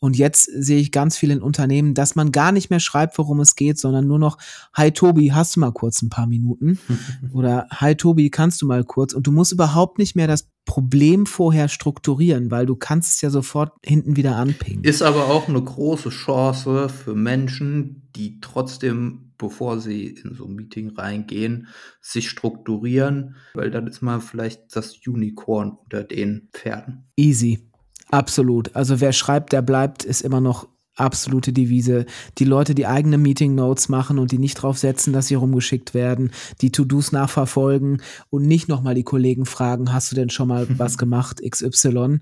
[0.00, 3.40] Und jetzt sehe ich ganz viel in Unternehmen, dass man gar nicht mehr schreibt, worum
[3.40, 4.36] es geht, sondern nur noch,
[4.74, 6.78] hi Tobi, hast du mal kurz ein paar Minuten?
[7.32, 9.14] Oder hi Tobi, kannst du mal kurz?
[9.14, 13.30] Und du musst überhaupt nicht mehr das Problem vorher strukturieren, weil du kannst es ja
[13.30, 14.84] sofort hinten wieder anpingen.
[14.84, 20.54] Ist aber auch eine große Chance für Menschen, die trotzdem, bevor sie in so ein
[20.54, 21.68] Meeting reingehen,
[22.00, 27.04] sich strukturieren, weil dann ist man vielleicht das Unicorn unter den Pferden.
[27.16, 27.70] Easy.
[28.10, 28.74] Absolut.
[28.76, 32.06] Also wer schreibt, der bleibt, ist immer noch absolute Devise.
[32.38, 35.94] Die Leute, die eigene Meeting Notes machen und die nicht drauf setzen, dass sie rumgeschickt
[35.94, 40.66] werden, die To-Dos nachverfolgen und nicht nochmal die Kollegen fragen, hast du denn schon mal
[40.78, 42.20] was gemacht, XY?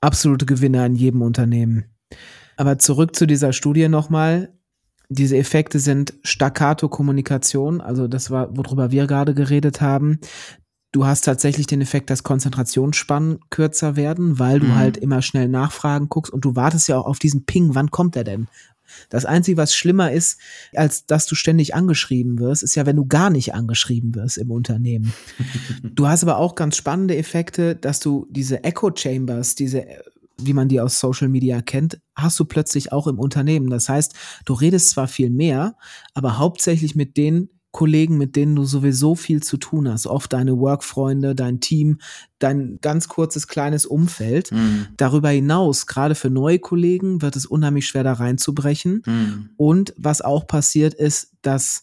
[0.00, 1.84] Absolute Gewinner in jedem Unternehmen.
[2.56, 4.52] Aber zurück zu dieser Studie nochmal.
[5.08, 10.18] Diese Effekte sind Staccato-Kommunikation, also das war, worüber wir gerade geredet haben.
[10.92, 14.76] Du hast tatsächlich den Effekt, dass Konzentrationsspannen kürzer werden, weil du mhm.
[14.76, 18.16] halt immer schnell nachfragen guckst und du wartest ja auch auf diesen Ping, wann kommt
[18.16, 18.46] er denn?
[19.08, 20.38] Das Einzige, was schlimmer ist,
[20.74, 24.50] als dass du ständig angeschrieben wirst, ist ja, wenn du gar nicht angeschrieben wirst im
[24.50, 25.12] Unternehmen.
[25.82, 29.86] du hast aber auch ganz spannende Effekte, dass du diese Echo Chambers, diese
[30.36, 33.70] wie man die aus Social Media kennt, hast du plötzlich auch im Unternehmen.
[33.70, 35.76] Das heißt, du redest zwar viel mehr,
[36.14, 40.06] aber hauptsächlich mit denen, Kollegen, mit denen du sowieso viel zu tun hast.
[40.06, 41.98] Oft deine Workfreunde, dein Team,
[42.38, 44.52] dein ganz kurzes kleines Umfeld.
[44.52, 44.86] Mhm.
[44.96, 49.02] Darüber hinaus, gerade für neue Kollegen, wird es unheimlich schwer, da reinzubrechen.
[49.04, 49.50] Mhm.
[49.56, 51.82] Und was auch passiert ist, dass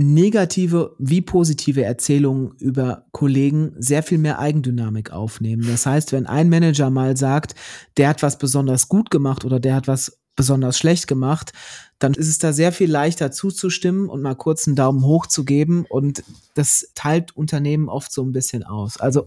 [0.00, 5.66] negative wie positive Erzählungen über Kollegen sehr viel mehr Eigendynamik aufnehmen.
[5.66, 7.54] Das heißt, wenn ein Manager mal sagt,
[7.98, 11.52] der hat was besonders gut gemacht oder der hat was besonders schlecht gemacht,
[11.98, 15.44] dann ist es da sehr viel leichter zuzustimmen und mal kurz einen Daumen hoch zu
[15.44, 16.22] geben und
[16.54, 18.96] das teilt Unternehmen oft so ein bisschen aus.
[18.98, 19.26] Also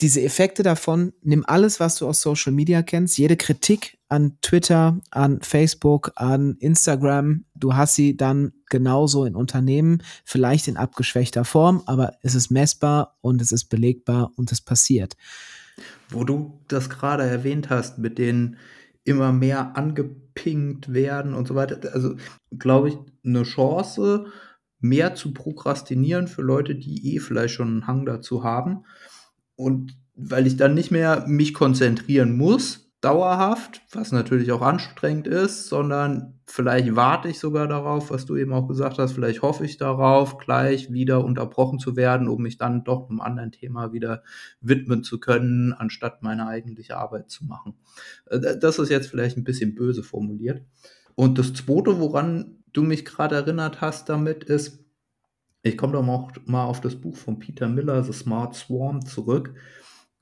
[0.00, 5.00] diese Effekte davon, nimm alles, was du aus Social Media kennst, jede Kritik an Twitter,
[5.10, 11.82] an Facebook, an Instagram, du hast sie dann genauso in Unternehmen, vielleicht in abgeschwächter Form,
[11.86, 15.16] aber es ist messbar und es ist belegbar und es passiert.
[16.10, 18.56] Wo du das gerade erwähnt hast, mit den
[19.04, 21.92] immer mehr angepinkt werden und so weiter.
[21.94, 22.16] Also,
[22.56, 24.26] glaube ich, eine Chance,
[24.80, 28.84] mehr zu prokrastinieren für Leute, die eh vielleicht schon einen Hang dazu haben.
[29.58, 35.68] Und weil ich dann nicht mehr mich konzentrieren muss, dauerhaft, was natürlich auch anstrengend ist,
[35.68, 39.76] sondern vielleicht warte ich sogar darauf, was du eben auch gesagt hast, vielleicht hoffe ich
[39.76, 44.22] darauf, gleich wieder unterbrochen zu werden, um mich dann doch einem anderen Thema wieder
[44.60, 47.74] widmen zu können, anstatt meine eigentliche Arbeit zu machen.
[48.26, 50.62] Äh, das ist jetzt vielleicht ein bisschen böse formuliert.
[51.16, 54.84] Und das Zweite, woran du mich gerade erinnert hast damit, ist,
[55.68, 59.54] ich komme doch mal, mal auf das Buch von Peter Miller, The Smart Swarm, zurück.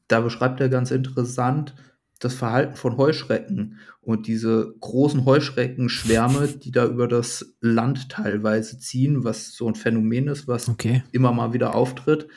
[0.08, 1.74] Da beschreibt er ganz interessant,
[2.18, 9.24] das Verhalten von Heuschrecken und diese großen Heuschreckenschwärme, die da über das Land teilweise ziehen,
[9.24, 11.02] was so ein Phänomen ist, was okay.
[11.12, 12.28] immer mal wieder auftritt.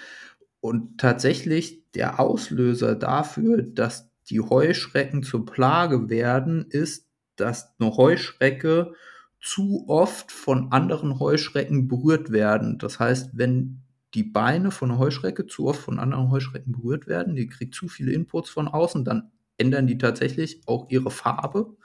[0.59, 8.93] Und tatsächlich der Auslöser dafür, dass die Heuschrecken zur Plage werden, ist, dass eine Heuschrecke
[9.41, 12.77] zu oft von anderen Heuschrecken berührt werden.
[12.77, 13.81] Das heißt, wenn
[14.13, 17.87] die Beine von einer Heuschrecke zu oft von anderen Heuschrecken berührt werden, die kriegt zu
[17.87, 21.75] viele Inputs von außen, dann ändern die tatsächlich auch ihre Farbe,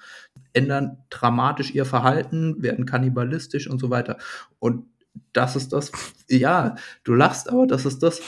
[0.52, 4.16] ändern dramatisch ihr Verhalten, werden kannibalistisch und so weiter.
[4.58, 4.86] Und
[5.32, 5.92] das ist das,
[6.28, 8.20] ja, du lachst, aber das ist das,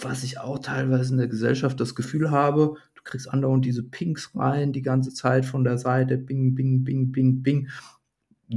[0.00, 4.30] was ich auch teilweise in der Gesellschaft das Gefühl habe, du kriegst andauernd diese Pinks
[4.34, 7.68] rein, die ganze Zeit von der Seite, bing, bing, bing, bing, bing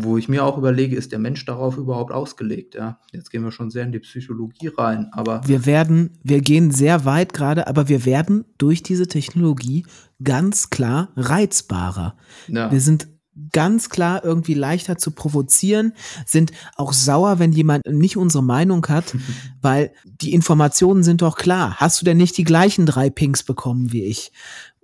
[0.03, 2.75] wo ich mir auch überlege, ist der Mensch darauf überhaupt ausgelegt?
[2.75, 5.41] Ja, jetzt gehen wir schon sehr in die Psychologie rein, aber.
[5.45, 9.85] Wir werden, wir gehen sehr weit gerade, aber wir werden durch diese Technologie
[10.23, 12.15] ganz klar reizbarer.
[12.47, 12.71] Ja.
[12.71, 13.07] Wir sind
[13.51, 15.93] ganz klar irgendwie leichter zu provozieren,
[16.25, 19.15] sind auch sauer, wenn jemand nicht unsere Meinung hat,
[19.61, 21.75] weil die Informationen sind doch klar.
[21.77, 24.31] Hast du denn nicht die gleichen drei Pinks bekommen wie ich?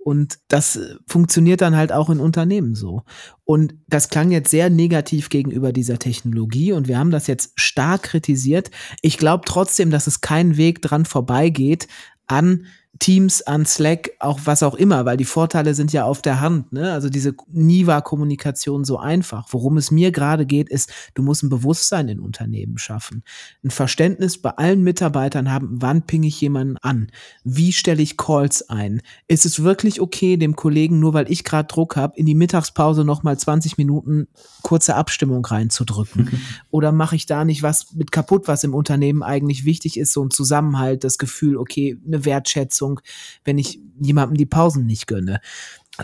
[0.04, 3.02] Und das äh, funktioniert dann halt auch in Unternehmen so.
[3.44, 8.02] Und das klang jetzt sehr negativ gegenüber dieser Technologie und wir haben das jetzt stark
[8.02, 8.70] kritisiert.
[9.00, 11.88] Ich glaube trotzdem, dass es keinen Weg dran vorbeigeht
[12.26, 12.66] an
[12.98, 16.72] Teams, an Slack, auch was auch immer, weil die Vorteile sind ja auf der Hand.
[16.72, 16.92] Ne?
[16.92, 19.48] Also diese nie war Kommunikation so einfach.
[19.50, 23.24] Worum es mir gerade geht, ist, du musst ein Bewusstsein in Unternehmen schaffen.
[23.64, 27.10] Ein Verständnis bei allen Mitarbeitern haben, wann pinge ich jemanden an?
[27.42, 29.02] Wie stelle ich Calls ein?
[29.26, 33.04] Ist es wirklich okay, dem Kollegen, nur weil ich gerade Druck habe, in die Mittagspause
[33.04, 34.28] nochmal 20 Minuten
[34.62, 36.30] kurze Abstimmung reinzudrücken?
[36.70, 40.24] Oder mache ich da nicht was mit kaputt, was im Unternehmen eigentlich wichtig ist, so
[40.24, 43.00] ein Zusammenhalt, das Gefühl, okay, eine Wertschätzung, Verletzung,
[43.44, 45.40] wenn ich jemandem die Pausen nicht gönne.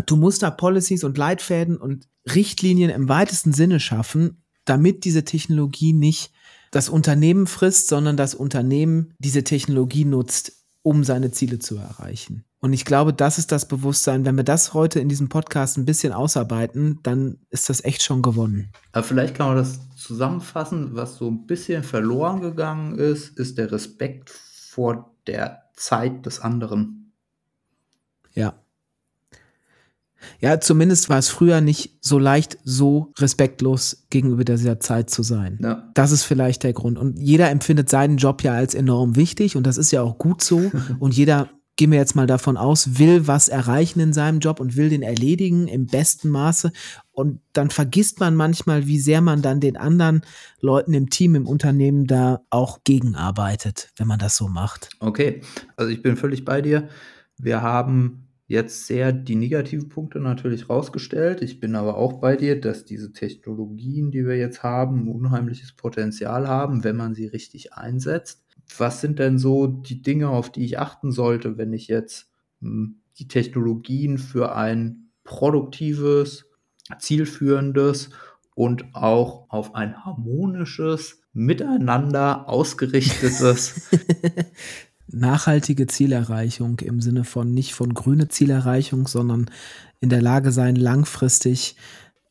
[0.06, 5.92] Du musst da Policies und Leitfäden und Richtlinien im weitesten Sinne schaffen, damit diese Technologie
[5.92, 6.32] nicht
[6.70, 12.44] das Unternehmen frisst, sondern das Unternehmen diese Technologie nutzt, um seine Ziele zu erreichen.
[12.60, 14.24] Und ich glaube, das ist das Bewusstsein.
[14.24, 18.22] Wenn wir das heute in diesem Podcast ein bisschen ausarbeiten, dann ist das echt schon
[18.22, 18.70] gewonnen.
[18.92, 20.94] Aber vielleicht kann man das zusammenfassen.
[20.94, 27.12] Was so ein bisschen verloren gegangen ist, ist der Respekt vor der Zeit des anderen.
[28.34, 28.54] Ja.
[30.40, 35.58] Ja, zumindest war es früher nicht so leicht, so respektlos gegenüber dieser Zeit zu sein.
[35.62, 35.90] Ja.
[35.94, 36.98] Das ist vielleicht der Grund.
[36.98, 40.42] Und jeder empfindet seinen Job ja als enorm wichtig und das ist ja auch gut
[40.42, 40.70] so.
[40.98, 41.48] und jeder
[41.80, 45.00] gehen wir jetzt mal davon aus, will was erreichen in seinem Job und will den
[45.00, 46.72] erledigen im besten Maße.
[47.10, 50.20] Und dann vergisst man manchmal, wie sehr man dann den anderen
[50.60, 54.90] Leuten im Team, im Unternehmen da auch gegenarbeitet, wenn man das so macht.
[55.00, 55.40] Okay,
[55.76, 56.90] also ich bin völlig bei dir.
[57.38, 61.40] Wir haben jetzt sehr die negativen Punkte natürlich rausgestellt.
[61.40, 66.46] Ich bin aber auch bei dir, dass diese Technologien, die wir jetzt haben, unheimliches Potenzial
[66.46, 68.42] haben, wenn man sie richtig einsetzt
[68.78, 72.30] was sind denn so die Dinge, auf die ich achten sollte, wenn ich jetzt
[72.60, 76.46] hm, die Technologien für ein produktives,
[76.98, 78.10] zielführendes
[78.54, 83.88] und auch auf ein harmonisches Miteinander ausgerichtetes
[85.06, 89.50] nachhaltige Zielerreichung im Sinne von nicht von grüne Zielerreichung, sondern
[90.00, 91.76] in der Lage sein, langfristig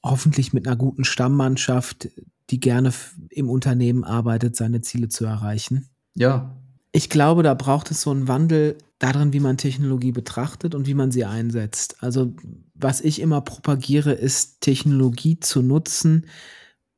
[0.03, 2.09] hoffentlich mit einer guten Stammmannschaft,
[2.49, 2.91] die gerne
[3.29, 5.89] im Unternehmen arbeitet, seine Ziele zu erreichen.
[6.19, 6.55] Ja.
[6.91, 10.93] Ich glaube, da braucht es so einen Wandel darin, wie man Technologie betrachtet und wie
[10.93, 12.03] man sie einsetzt.
[12.03, 12.33] Also,
[12.73, 16.25] was ich immer propagiere, ist Technologie zu nutzen,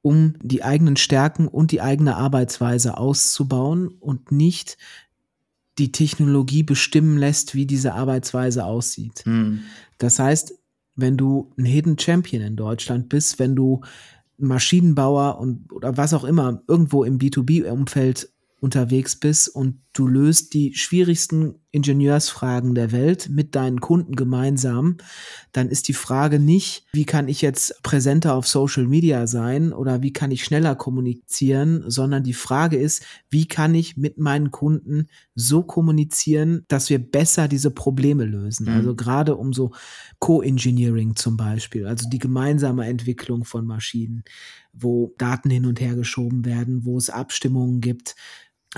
[0.02, 4.78] um die eigenen Stärken und die eigene Arbeitsweise auszubauen und nicht
[5.78, 9.24] die Technologie bestimmen lässt, wie diese Arbeitsweise aussieht.
[9.26, 9.62] Mhm.
[10.00, 10.54] Das heißt,
[10.96, 13.82] wenn du ein Hidden Champion in Deutschland bist, wenn du
[14.38, 18.30] Maschinenbauer und oder was auch immer irgendwo im B2B-Umfeld
[18.62, 24.98] unterwegs bist und du löst die schwierigsten Ingenieursfragen der Welt mit deinen Kunden gemeinsam,
[25.52, 30.04] dann ist die Frage nicht, wie kann ich jetzt präsenter auf Social Media sein oder
[30.04, 35.08] wie kann ich schneller kommunizieren, sondern die Frage ist, wie kann ich mit meinen Kunden
[35.34, 38.68] so kommunizieren, dass wir besser diese Probleme lösen.
[38.68, 38.74] Mhm.
[38.74, 39.72] Also gerade um so
[40.20, 44.24] Co-Engineering zum Beispiel, also die gemeinsame Entwicklung von Maschinen,
[44.72, 48.16] wo Daten hin und her geschoben werden, wo es Abstimmungen gibt,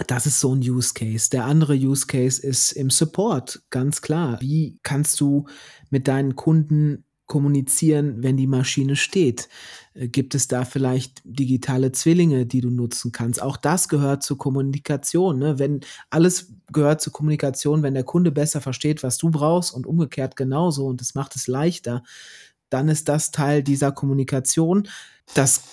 [0.08, 1.30] das ist so ein Use Case.
[1.30, 4.42] Der andere Use Case ist im Support, ganz klar.
[4.42, 5.46] Wie kannst du
[5.90, 9.50] mit deinen Kunden kommunizieren, wenn die Maschine steht?
[9.94, 13.42] Äh, gibt es da vielleicht digitale Zwillinge, die du nutzen kannst?
[13.42, 15.40] Auch das gehört zur Kommunikation.
[15.40, 15.60] Ne?
[15.60, 20.36] Wenn alles gehört zur Kommunikation, wenn der Kunde besser versteht, was du brauchst und umgekehrt
[20.36, 22.04] genauso und es macht es leichter,
[22.70, 24.88] dann ist das Teil dieser Kommunikation.
[25.36, 25.64] Das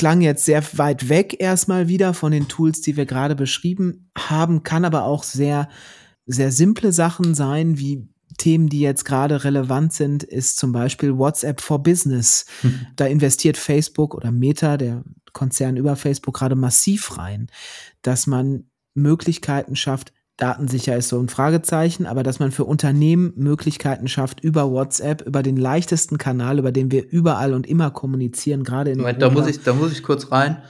[0.00, 4.62] klang jetzt sehr weit weg erstmal wieder von den Tools, die wir gerade beschrieben haben,
[4.62, 5.68] kann aber auch sehr,
[6.24, 8.08] sehr simple Sachen sein, wie
[8.38, 12.46] Themen, die jetzt gerade relevant sind, ist zum Beispiel WhatsApp for Business.
[12.62, 12.86] Mhm.
[12.96, 17.48] Da investiert Facebook oder Meta, der Konzern über Facebook, gerade massiv rein,
[18.00, 24.08] dass man Möglichkeiten schafft, datensicher ist so ein Fragezeichen, aber dass man für Unternehmen Möglichkeiten
[24.08, 28.90] schafft über WhatsApp, über den leichtesten Kanal, über den wir überall und immer kommunizieren, gerade
[28.90, 30.62] in Moment, da muss ich, da muss ich kurz rein.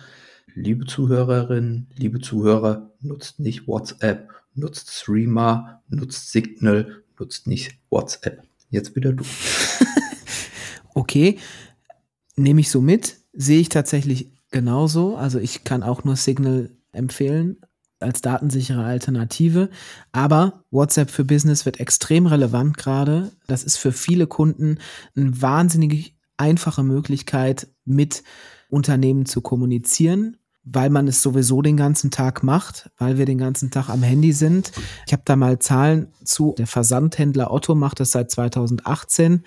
[0.54, 8.42] Liebe Zuhörerinnen, liebe Zuhörer, nutzt nicht WhatsApp, nutzt Streamer, nutzt Signal, nutzt nicht WhatsApp.
[8.70, 9.24] Jetzt wieder du.
[10.94, 11.38] okay,
[12.36, 15.16] nehme ich so mit, sehe ich tatsächlich genauso.
[15.16, 17.58] Also ich kann auch nur Signal empfehlen,
[18.02, 19.70] als datensichere Alternative.
[20.12, 23.32] Aber WhatsApp für Business wird extrem relevant gerade.
[23.46, 24.78] Das ist für viele Kunden
[25.16, 28.22] eine wahnsinnig einfache Möglichkeit, mit
[28.68, 33.70] Unternehmen zu kommunizieren weil man es sowieso den ganzen Tag macht, weil wir den ganzen
[33.70, 34.72] Tag am Handy sind.
[35.06, 36.54] Ich habe da mal Zahlen zu.
[36.58, 39.44] Der Versandhändler Otto macht das seit 2018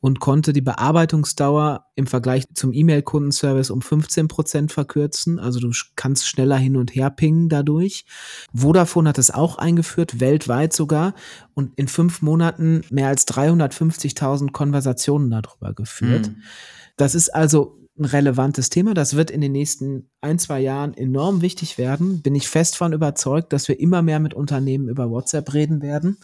[0.00, 5.38] und konnte die Bearbeitungsdauer im Vergleich zum E-Mail-Kundenservice um 15 Prozent verkürzen.
[5.38, 8.06] Also du kannst schneller hin und her pingen dadurch.
[8.54, 11.14] Vodafone hat es auch eingeführt, weltweit sogar,
[11.52, 16.28] und in fünf Monaten mehr als 350.000 Konversationen darüber geführt.
[16.28, 16.42] Mhm.
[16.96, 18.94] Das ist also ein relevantes Thema.
[18.94, 22.22] Das wird in den nächsten ein, zwei Jahren enorm wichtig werden.
[22.22, 26.16] Bin ich fest von überzeugt, dass wir immer mehr mit Unternehmen über WhatsApp reden werden.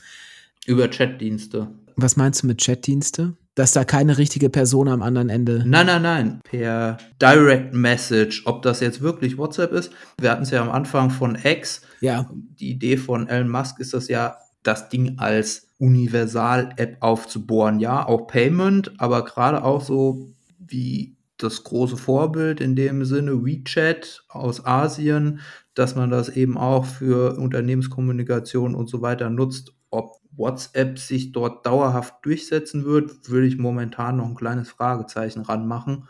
[0.67, 1.69] Über Chatdienste.
[1.97, 3.35] Was meinst du mit Chatdienste?
[3.55, 5.63] Dass da keine richtige Person am anderen Ende.
[5.67, 6.41] Nein, nein, nein.
[6.45, 8.43] Per Direct Message.
[8.47, 9.93] Ob das jetzt wirklich WhatsApp ist.
[10.19, 11.83] Wir hatten es ja am Anfang von X.
[12.01, 12.29] Ja.
[12.33, 17.81] Die Idee von Elon Musk ist das ja, das Ding als Universal-App aufzubohren.
[17.81, 24.25] Ja, auch Payment, aber gerade auch so wie das große Vorbild in dem Sinne WeChat
[24.29, 25.41] aus Asien,
[25.75, 29.75] dass man das eben auch für Unternehmenskommunikation und so weiter nutzt.
[29.91, 36.09] Ob WhatsApp sich dort dauerhaft durchsetzen wird, würde ich momentan noch ein kleines Fragezeichen ranmachen.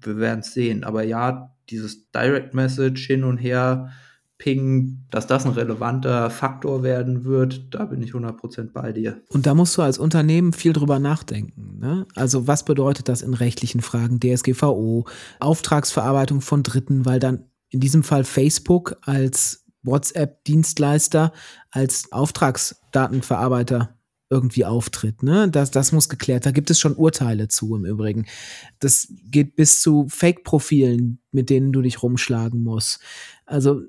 [0.00, 0.84] Wir werden es sehen.
[0.84, 3.90] Aber ja, dieses Direct Message hin und her,
[4.38, 9.20] Ping, dass das ein relevanter Faktor werden wird, da bin ich 100% bei dir.
[9.30, 11.78] Und da musst du als Unternehmen viel drüber nachdenken.
[11.80, 12.06] Ne?
[12.14, 15.06] Also was bedeutet das in rechtlichen Fragen, DSGVO,
[15.40, 21.32] Auftragsverarbeitung von Dritten, weil dann in diesem Fall Facebook als WhatsApp-Dienstleister,
[21.70, 23.98] als Auftragsdatenverarbeiter
[24.30, 25.22] irgendwie auftritt.
[25.22, 25.50] Ne?
[25.50, 26.46] Das, das muss geklärt.
[26.46, 28.26] Da gibt es schon Urteile zu im Übrigen.
[28.78, 33.00] Das geht bis zu Fake-Profilen, mit denen du dich rumschlagen musst.
[33.46, 33.82] Also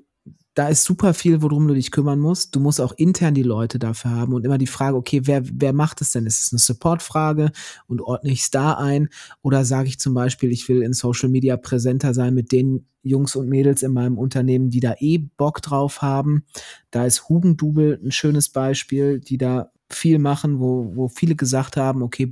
[0.54, 2.56] da ist super viel, worum du dich kümmern musst.
[2.56, 5.72] Du musst auch intern die Leute dafür haben und immer die Frage, okay, wer, wer
[5.72, 6.26] macht es denn?
[6.26, 7.52] Ist es eine Support-Frage
[7.86, 9.08] und ordne ich es da ein?
[9.42, 13.36] Oder sage ich zum Beispiel, ich will in Social Media präsenter sein mit den Jungs
[13.36, 16.44] und Mädels in meinem Unternehmen, die da eh Bock drauf haben.
[16.90, 22.02] Da ist Hugendubel ein schönes Beispiel, die da viel machen, wo, wo viele gesagt haben,
[22.02, 22.30] okay,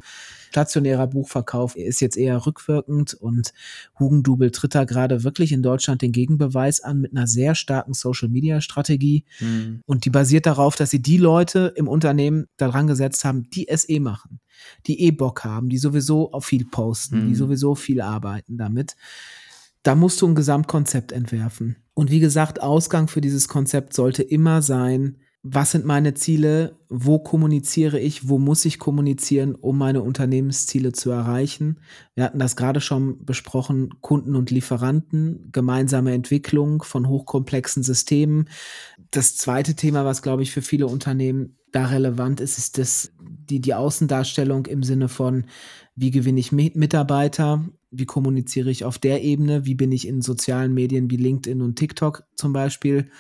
[0.51, 3.53] stationärer Buchverkauf ist jetzt eher rückwirkend und
[3.99, 9.25] Hugendubel tritt da gerade wirklich in Deutschland den Gegenbeweis an mit einer sehr starken Social-Media-Strategie.
[9.41, 9.83] Mhm.
[9.87, 13.89] Und die basiert darauf, dass sie die Leute im Unternehmen daran gesetzt haben, die es
[13.89, 14.41] eh machen,
[14.87, 17.29] die eh Bock haben, die sowieso auf viel posten, mhm.
[17.29, 18.97] die sowieso viel arbeiten damit.
[19.83, 21.77] Da musst du ein Gesamtkonzept entwerfen.
[21.95, 27.21] Und wie gesagt, Ausgang für dieses Konzept sollte immer sein, was sind meine Ziele, wo
[27.21, 31.79] kommuniziere ich, wo muss ich kommunizieren, um meine Unternehmensziele zu erreichen.
[32.15, 38.49] Wir hatten das gerade schon besprochen, Kunden und Lieferanten, gemeinsame Entwicklung von hochkomplexen Systemen.
[39.11, 43.61] Das zweite Thema, was, glaube ich, für viele Unternehmen da relevant ist, ist das, die,
[43.61, 45.45] die Außendarstellung im Sinne von,
[45.95, 50.75] wie gewinne ich Mitarbeiter, wie kommuniziere ich auf der Ebene, wie bin ich in sozialen
[50.75, 53.11] Medien wie LinkedIn und TikTok zum Beispiel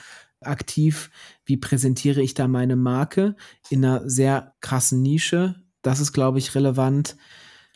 [0.41, 1.11] aktiv,
[1.45, 3.37] wie präsentiere ich da meine Marke
[3.71, 5.57] in einer sehr krassen Nische.
[5.83, 7.17] Das ist, glaube ich, relevant.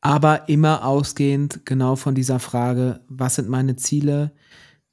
[0.01, 4.33] Aber immer ausgehend genau von dieser Frage, was sind meine Ziele?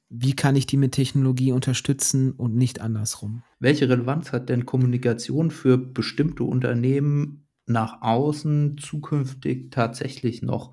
[0.08, 3.42] Wie kann ich die mit Technologie unterstützen und nicht andersrum?
[3.58, 10.72] Welche Relevanz hat denn Kommunikation für bestimmte Unternehmen nach außen zukünftig tatsächlich noch?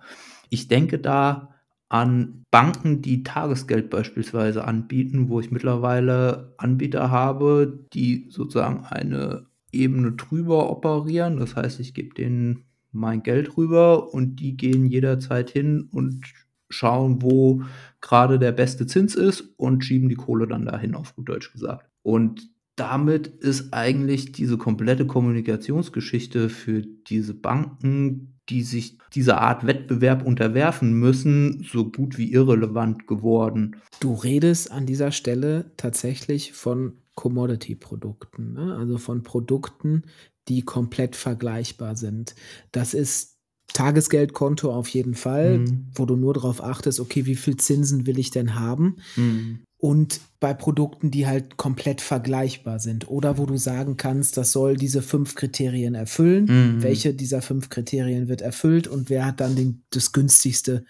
[0.50, 1.57] Ich denke da
[1.90, 10.14] an Banken, die Tagesgeld beispielsweise anbieten, wo ich mittlerweile Anbieter habe, die sozusagen eine Ebene
[10.14, 11.38] drüber operieren.
[11.38, 16.26] Das heißt, ich gebe denen mein Geld rüber und die gehen jederzeit hin und
[16.70, 17.64] schauen, wo
[18.02, 21.90] gerade der beste Zins ist und schieben die Kohle dann dahin, auf gut Deutsch gesagt.
[22.02, 30.26] Und damit ist eigentlich diese komplette Kommunikationsgeschichte für diese Banken, die sich dieser Art Wettbewerb
[30.26, 33.78] unterwerfen müssen, so gut wie irrelevant geworden.
[34.00, 38.76] Du redest an dieser Stelle tatsächlich von Commodity-Produkten, ne?
[38.78, 40.04] also von Produkten,
[40.48, 42.36] die komplett vergleichbar sind.
[42.72, 43.38] Das ist
[43.74, 45.88] Tagesgeldkonto auf jeden Fall, mhm.
[45.94, 48.98] wo du nur darauf achtest, okay, wie viel Zinsen will ich denn haben?
[49.16, 49.60] Mhm.
[49.80, 54.76] Und bei Produkten, die halt komplett vergleichbar sind oder wo du sagen kannst, das soll
[54.76, 56.46] diese fünf Kriterien erfüllen.
[56.46, 56.84] Mhm.
[56.84, 60.84] Welche dieser fünf Kriterien wird erfüllt und wer hat dann den, das günstigste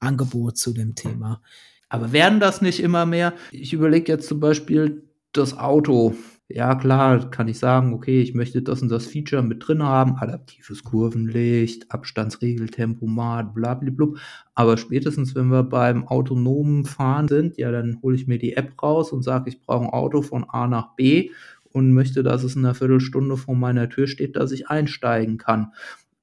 [0.00, 1.42] Angebot zu dem Thema?
[1.90, 3.34] Aber werden das nicht immer mehr?
[3.50, 5.02] Ich überlege jetzt zum Beispiel
[5.32, 6.14] das Auto
[6.48, 10.16] ja klar, kann ich sagen, okay, ich möchte das und das Feature mit drin haben,
[10.16, 14.08] adaptives Kurvenlicht, Abstandsregeltempomat, blablabla.
[14.54, 18.80] Aber spätestens, wenn wir beim autonomen Fahren sind, ja, dann hole ich mir die App
[18.82, 21.30] raus und sage, ich brauche ein Auto von A nach B
[21.72, 25.72] und möchte, dass es in einer Viertelstunde vor meiner Tür steht, dass ich einsteigen kann.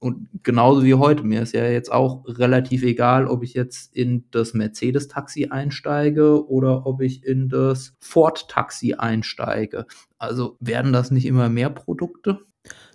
[0.00, 4.24] Und genauso wie heute, mir ist ja jetzt auch relativ egal, ob ich jetzt in
[4.30, 9.86] das Mercedes-Taxi einsteige oder ob ich in das Ford-Taxi einsteige.
[10.16, 12.40] Also werden das nicht immer mehr Produkte?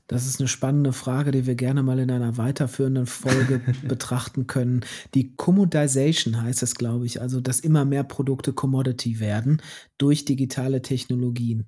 [0.08, 4.82] Das ist eine spannende Frage, die wir gerne mal in einer weiterführenden Folge betrachten können.
[5.16, 9.62] Die Commodization heißt es, glaube ich, also dass immer mehr Produkte Commodity werden
[9.97, 11.68] durch digitale Technologien.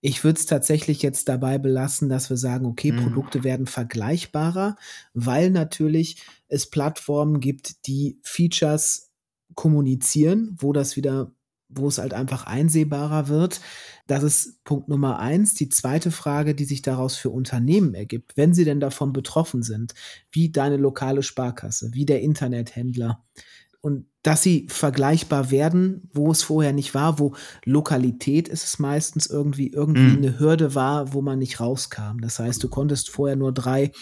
[0.00, 3.02] Ich würde es tatsächlich jetzt dabei belassen, dass wir sagen, okay, mhm.
[3.02, 4.76] Produkte werden vergleichbarer,
[5.14, 9.10] weil natürlich es Plattformen gibt, die Features
[9.54, 11.32] kommunizieren, wo das wieder,
[11.68, 13.60] wo es halt einfach einsehbarer wird.
[14.06, 15.54] Das ist Punkt Nummer eins.
[15.54, 19.94] Die zweite Frage, die sich daraus für Unternehmen ergibt, wenn sie denn davon betroffen sind,
[20.30, 23.24] wie deine lokale Sparkasse, wie der Internethändler,
[23.80, 29.26] und dass sie vergleichbar werden, wo es vorher nicht war, wo Lokalität ist es meistens
[29.26, 30.16] irgendwie irgendwie mhm.
[30.16, 32.18] eine Hürde war, wo man nicht rauskam.
[32.20, 33.92] Das heißt, du konntest vorher nur drei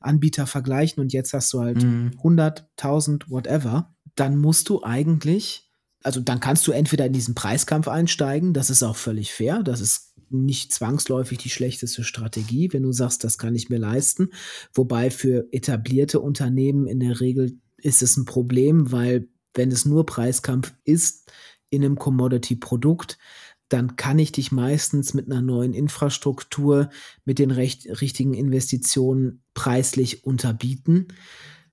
[0.00, 2.12] Anbieter vergleichen und jetzt hast du halt mhm.
[2.16, 3.94] 100, 1000, whatever.
[4.16, 5.70] Dann musst du eigentlich,
[6.02, 9.80] also dann kannst du entweder in diesen Preiskampf einsteigen, das ist auch völlig fair, das
[9.80, 14.30] ist nicht zwangsläufig die schlechteste Strategie, wenn du sagst, das kann ich mir leisten.
[14.72, 20.06] Wobei für etablierte Unternehmen in der Regel ist es ein Problem, weil wenn es nur
[20.06, 21.32] Preiskampf ist
[21.70, 23.18] in einem Commodity-Produkt,
[23.68, 26.90] dann kann ich dich meistens mit einer neuen Infrastruktur,
[27.24, 31.08] mit den recht, richtigen Investitionen preislich unterbieten.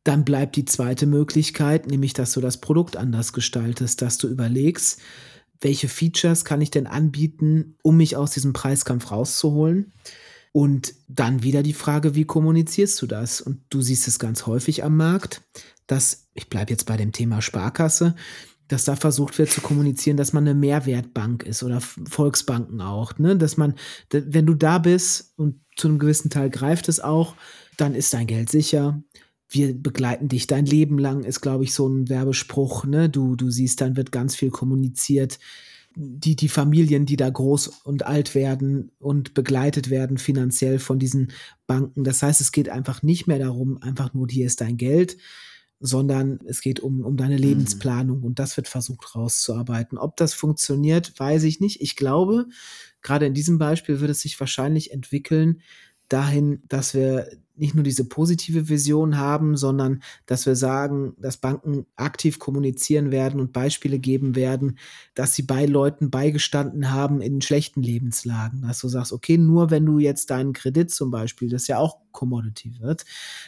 [0.04, 5.02] Dann bleibt die zweite Möglichkeit, nämlich dass du das Produkt anders gestaltest, dass du überlegst,
[5.60, 9.92] welche Features kann ich denn anbieten, um mich aus diesem Preiskampf rauszuholen.
[10.52, 13.42] Und dann wieder die Frage, wie kommunizierst du das?
[13.42, 15.42] Und du siehst es ganz häufig am Markt
[15.88, 18.16] dass, ich bleibe jetzt bei dem Thema Sparkasse,
[18.68, 23.38] dass da versucht wird zu kommunizieren, dass man eine Mehrwertbank ist oder Volksbanken auch, ne?
[23.38, 23.76] Dass man,
[24.12, 27.36] wenn du da bist und zu einem gewissen Teil greift es auch,
[27.78, 29.02] dann ist dein Geld sicher.
[29.50, 33.10] Wir begleiten dich dein Leben lang, ist, glaube ich, so ein Werbespruch, ne?
[33.10, 35.40] Du, du siehst, dann wird ganz viel kommuniziert.
[36.00, 41.32] Die, die Familien, die da groß und alt werden und begleitet werden finanziell von diesen
[41.66, 42.04] Banken.
[42.04, 45.18] Das heißt, es geht einfach nicht mehr darum, einfach nur, hier ist dein Geld,
[45.80, 47.42] sondern es geht um, um deine mhm.
[47.42, 49.98] Lebensplanung und das wird versucht rauszuarbeiten.
[49.98, 51.82] Ob das funktioniert, weiß ich nicht.
[51.82, 52.46] Ich glaube,
[53.02, 55.62] gerade in diesem Beispiel wird es sich wahrscheinlich entwickeln
[56.10, 57.28] dahin, dass wir
[57.58, 63.40] nicht nur diese positive Vision haben, sondern dass wir sagen, dass Banken aktiv kommunizieren werden
[63.40, 64.78] und Beispiele geben werden,
[65.16, 68.62] dass sie bei Leuten beigestanden haben in schlechten Lebenslagen.
[68.62, 71.98] Dass du sagst, okay, nur wenn du jetzt deinen Kredit zum Beispiel, das ja auch
[72.12, 73.06] Commodity wird,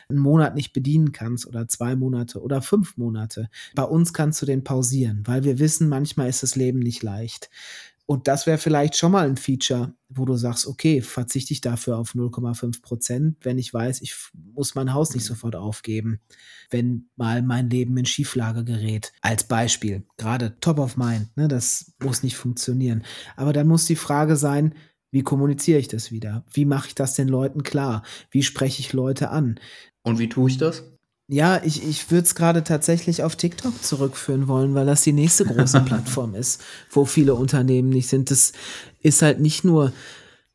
[0.09, 4.45] einen Monat nicht bedienen kannst oder zwei Monate oder fünf Monate, bei uns kannst du
[4.45, 7.49] den pausieren, weil wir wissen, manchmal ist das Leben nicht leicht.
[8.09, 11.99] Und das wäre vielleicht schon mal ein Feature, wo du sagst, okay, verzichte ich dafür
[11.99, 16.19] auf 0,5 Prozent, wenn ich weiß, ich muss mein Haus nicht sofort aufgeben,
[16.71, 19.13] wenn mal mein Leben in Schieflage gerät.
[19.21, 23.03] Als Beispiel, gerade top of mind, ne, das muss nicht funktionieren.
[23.35, 24.73] Aber dann muss die Frage sein,
[25.11, 26.43] wie kommuniziere ich das wieder?
[26.51, 28.01] Wie mache ich das den Leuten klar?
[28.31, 29.59] Wie spreche ich Leute an?
[30.01, 30.83] Und wie tue ich das?
[31.31, 35.45] Ja, ich, ich würde es gerade tatsächlich auf TikTok zurückführen wollen, weil das die nächste
[35.45, 36.59] große Plattform ist,
[36.89, 38.31] wo viele Unternehmen nicht sind.
[38.31, 38.51] Das
[39.01, 39.93] ist halt nicht nur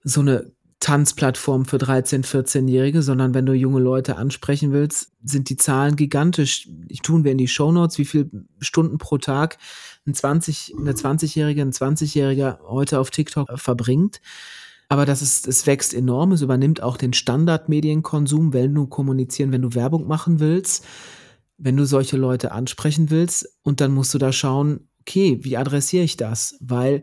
[0.03, 0.51] so eine
[0.81, 6.69] Tanzplattform für 13-, 14-Jährige, sondern wenn du junge Leute ansprechen willst, sind die Zahlen gigantisch.
[6.89, 9.59] Ich tun wir in die Shownotes, wie viele Stunden pro Tag
[10.09, 14.21] ein 20, eine 20-Jährige, ein 20-Jähriger heute auf TikTok verbringt.
[14.89, 16.33] Aber das ist, es wächst enorm.
[16.33, 20.85] Es übernimmt auch den Standardmedienkonsum, wenn du kommunizieren, wenn du Werbung machen willst,
[21.57, 23.49] wenn du solche Leute ansprechen willst.
[23.63, 26.57] Und dann musst du da schauen, okay, wie adressiere ich das?
[26.61, 27.03] Weil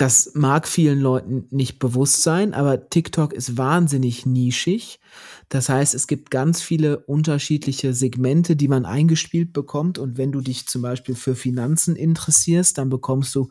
[0.00, 4.98] das mag vielen Leuten nicht bewusst sein, aber TikTok ist wahnsinnig nischig.
[5.50, 9.98] Das heißt, es gibt ganz viele unterschiedliche Segmente, die man eingespielt bekommt.
[9.98, 13.50] Und wenn du dich zum Beispiel für Finanzen interessierst, dann bekommst du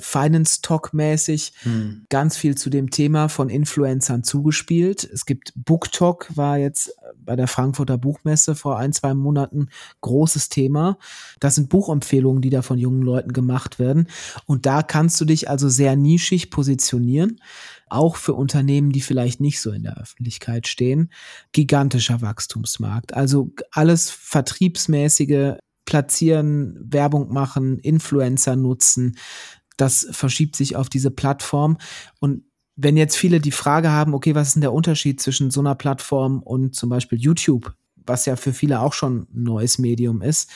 [0.00, 2.04] Finance Talk mäßig hm.
[2.08, 5.04] ganz viel zu dem Thema von Influencern zugespielt.
[5.04, 9.68] Es gibt Book Talk, war jetzt bei der Frankfurter Buchmesse vor ein, zwei Monaten
[10.00, 10.98] großes Thema.
[11.38, 14.08] Das sind Buchempfehlungen, die da von jungen Leuten gemacht werden.
[14.46, 17.40] Und da kannst du dich also sehr nischig positionieren.
[17.88, 21.10] Auch für Unternehmen, die vielleicht nicht so in der Öffentlichkeit stehen.
[21.52, 23.14] Gigantischer Wachstumsmarkt.
[23.14, 29.16] Also alles vertriebsmäßige platzieren, Werbung machen, Influencer nutzen
[29.76, 31.78] das verschiebt sich auf diese Plattform.
[32.20, 32.44] Und
[32.76, 35.74] wenn jetzt viele die Frage haben, okay, was ist denn der Unterschied zwischen so einer
[35.74, 37.74] Plattform und zum Beispiel YouTube,
[38.06, 40.50] was ja für viele auch schon ein neues Medium ist,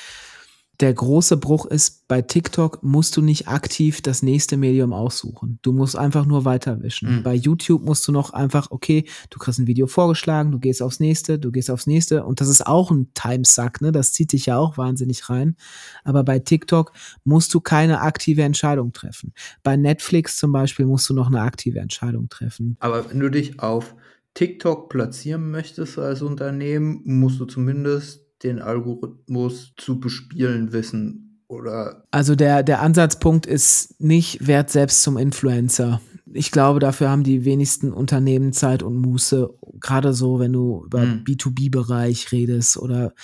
[0.80, 5.58] der große Bruch ist, bei TikTok musst du nicht aktiv das nächste Medium aussuchen.
[5.62, 7.16] Du musst einfach nur weiterwischen.
[7.16, 7.22] Mhm.
[7.24, 11.00] Bei YouTube musst du noch einfach, okay, du kriegst ein Video vorgeschlagen, du gehst aufs
[11.00, 13.90] nächste, du gehst aufs nächste und das ist auch ein Timesuck, ne?
[13.90, 15.56] Das zieht dich ja auch wahnsinnig rein.
[16.04, 16.92] Aber bei TikTok
[17.24, 19.32] musst du keine aktive Entscheidung treffen.
[19.64, 22.76] Bei Netflix zum Beispiel musst du noch eine aktive Entscheidung treffen.
[22.78, 23.96] Aber wenn du dich auf
[24.34, 32.04] TikTok platzieren möchtest als Unternehmen, musst du zumindest den Algorithmus zu bespielen wissen oder.
[32.10, 36.00] Also der, der Ansatzpunkt ist nicht, werd selbst zum Influencer.
[36.32, 41.02] Ich glaube, dafür haben die wenigsten Unternehmen Zeit und Muße, gerade so, wenn du über
[41.02, 41.24] hm.
[41.24, 43.14] B2B-Bereich redest oder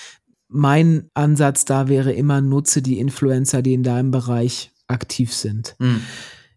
[0.49, 5.77] mein Ansatz da wäre immer, nutze die Influencer, die in deinem Bereich aktiv sind.
[5.79, 6.01] Hm.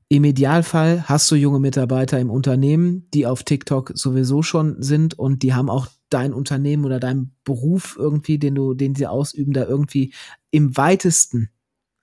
[0.10, 5.44] Im Idealfall hast du junge Mitarbeiter im Unternehmen, die auf TikTok sowieso schon sind und
[5.44, 9.66] die haben auch dein Unternehmen oder dein Beruf irgendwie, den du, den sie ausüben, da
[9.66, 10.14] irgendwie
[10.52, 11.50] im weitesten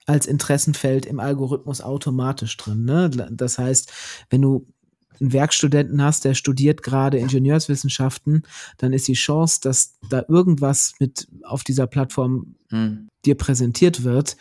[0.05, 2.85] als Interessenfeld im Algorithmus automatisch drin.
[2.85, 3.09] Ne?
[3.31, 3.91] Das heißt,
[4.29, 4.67] wenn du
[5.19, 8.43] einen Werkstudenten hast, der studiert gerade Ingenieurswissenschaften,
[8.77, 13.07] dann ist die Chance, dass da irgendwas mit auf dieser Plattform hm.
[13.25, 14.37] dir präsentiert wird,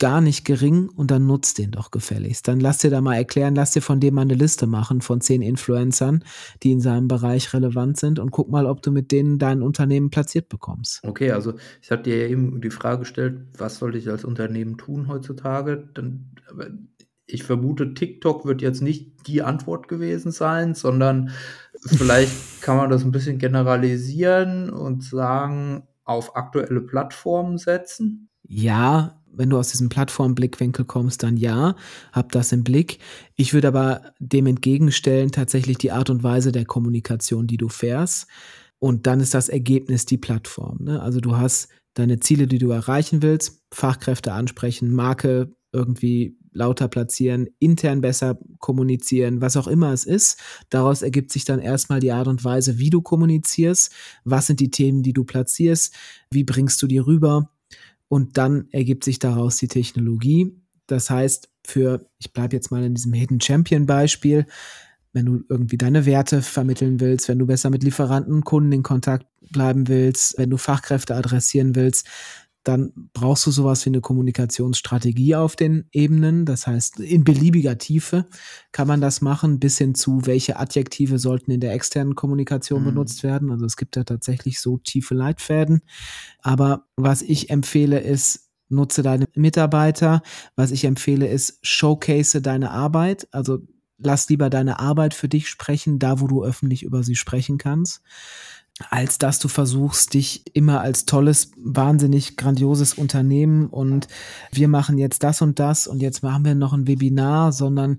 [0.00, 2.48] gar nicht gering und dann nutzt den doch gefälligst.
[2.48, 5.20] Dann lass dir da mal erklären, lass dir von dem mal eine Liste machen von
[5.20, 6.24] zehn Influencern,
[6.62, 10.10] die in seinem Bereich relevant sind und guck mal, ob du mit denen dein Unternehmen
[10.10, 11.04] platziert bekommst.
[11.04, 14.78] Okay, also ich hatte dir ja eben die Frage gestellt, was soll ich als Unternehmen
[14.78, 15.88] tun heutzutage?
[15.94, 16.34] Dann,
[17.26, 21.30] ich vermute, TikTok wird jetzt nicht die Antwort gewesen sein, sondern
[21.86, 28.30] vielleicht kann man das ein bisschen generalisieren und sagen, auf aktuelle Plattformen setzen.
[28.42, 31.76] Ja, wenn du aus diesem Plattformblickwinkel kommst, dann ja,
[32.12, 32.98] hab das im Blick.
[33.36, 38.26] Ich würde aber dem entgegenstellen tatsächlich die Art und Weise der Kommunikation, die du fährst.
[38.78, 40.78] Und dann ist das Ergebnis die Plattform.
[40.84, 41.02] Ne?
[41.02, 47.48] Also du hast deine Ziele, die du erreichen willst, Fachkräfte ansprechen, Marke irgendwie lauter platzieren,
[47.58, 50.40] intern besser kommunizieren, was auch immer es ist.
[50.68, 53.92] Daraus ergibt sich dann erstmal die Art und Weise, wie du kommunizierst,
[54.24, 55.94] was sind die Themen, die du platzierst,
[56.32, 57.50] wie bringst du die rüber
[58.10, 60.52] und dann ergibt sich daraus die Technologie.
[60.88, 64.46] Das heißt, für, ich bleibe jetzt mal in diesem Hidden Champion Beispiel,
[65.12, 68.82] wenn du irgendwie deine Werte vermitteln willst, wenn du besser mit Lieferanten und Kunden in
[68.82, 72.08] Kontakt bleiben willst, wenn du Fachkräfte adressieren willst,
[72.62, 76.44] dann brauchst du sowas wie eine Kommunikationsstrategie auf den Ebenen.
[76.44, 78.26] Das heißt, in beliebiger Tiefe
[78.72, 82.86] kann man das machen, bis hin zu, welche Adjektive sollten in der externen Kommunikation mhm.
[82.86, 83.50] benutzt werden.
[83.50, 85.80] Also es gibt da tatsächlich so tiefe Leitfäden.
[86.40, 90.22] Aber was ich empfehle, ist, nutze deine Mitarbeiter.
[90.54, 93.26] Was ich empfehle, ist, showcase deine Arbeit.
[93.32, 93.60] Also
[93.98, 98.02] lass lieber deine Arbeit für dich sprechen, da wo du öffentlich über sie sprechen kannst.
[98.88, 104.08] Als dass du versuchst, dich immer als tolles, wahnsinnig grandioses Unternehmen und
[104.52, 107.98] wir machen jetzt das und das und jetzt machen wir noch ein Webinar, sondern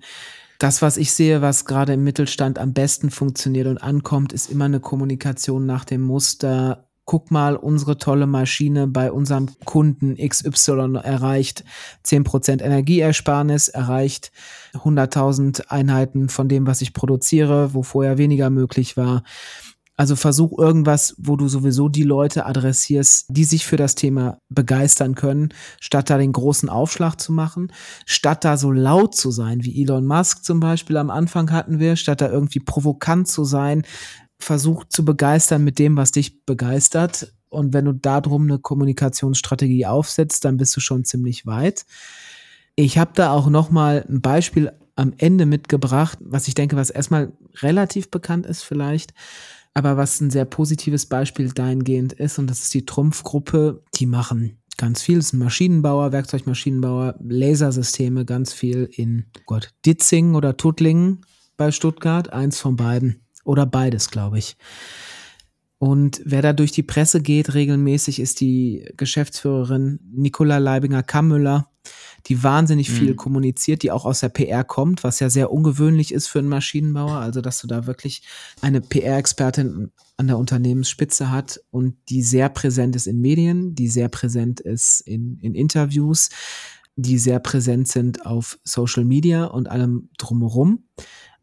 [0.61, 4.65] das, was ich sehe, was gerade im Mittelstand am besten funktioniert und ankommt, ist immer
[4.65, 6.85] eine Kommunikation nach dem Muster.
[7.05, 11.63] Guck mal, unsere tolle Maschine bei unserem Kunden XY erreicht
[12.05, 14.31] 10% Energieersparnis, erreicht
[14.75, 19.23] 100.000 Einheiten von dem, was ich produziere, wo vorher weniger möglich war.
[19.97, 25.15] Also versuch irgendwas, wo du sowieso die Leute adressierst, die sich für das Thema begeistern
[25.15, 27.71] können, statt da den großen Aufschlag zu machen,
[28.05, 31.97] statt da so laut zu sein, wie Elon Musk zum Beispiel am Anfang hatten wir,
[31.97, 33.83] statt da irgendwie provokant zu sein,
[34.39, 37.33] versuch zu begeistern mit dem, was dich begeistert.
[37.49, 41.85] Und wenn du darum eine Kommunikationsstrategie aufsetzt, dann bist du schon ziemlich weit.
[42.75, 46.89] Ich habe da auch noch mal ein Beispiel am Ende mitgebracht, was ich denke, was
[46.89, 49.13] erstmal relativ bekannt ist vielleicht
[49.73, 54.57] aber was ein sehr positives Beispiel dahingehend ist, und das ist die Trumpfgruppe, die machen
[54.77, 61.21] ganz viel, ist ein Maschinenbauer, Werkzeugmaschinenbauer, Lasersysteme, ganz viel in Gott, Ditzing oder Tuttlingen
[61.55, 63.21] bei Stuttgart, eins von beiden.
[63.43, 64.57] Oder beides, glaube ich.
[65.81, 71.71] Und wer da durch die Presse geht regelmäßig, ist die Geschäftsführerin Nicola Leibinger-Kammüller,
[72.27, 72.93] die wahnsinnig mhm.
[72.93, 76.49] viel kommuniziert, die auch aus der PR kommt, was ja sehr ungewöhnlich ist für einen
[76.49, 77.15] Maschinenbauer.
[77.15, 78.21] Also, dass du da wirklich
[78.61, 84.07] eine PR-Expertin an der Unternehmensspitze hat und die sehr präsent ist in Medien, die sehr
[84.07, 86.29] präsent ist in, in Interviews,
[86.95, 90.83] die sehr präsent sind auf Social Media und allem drumherum.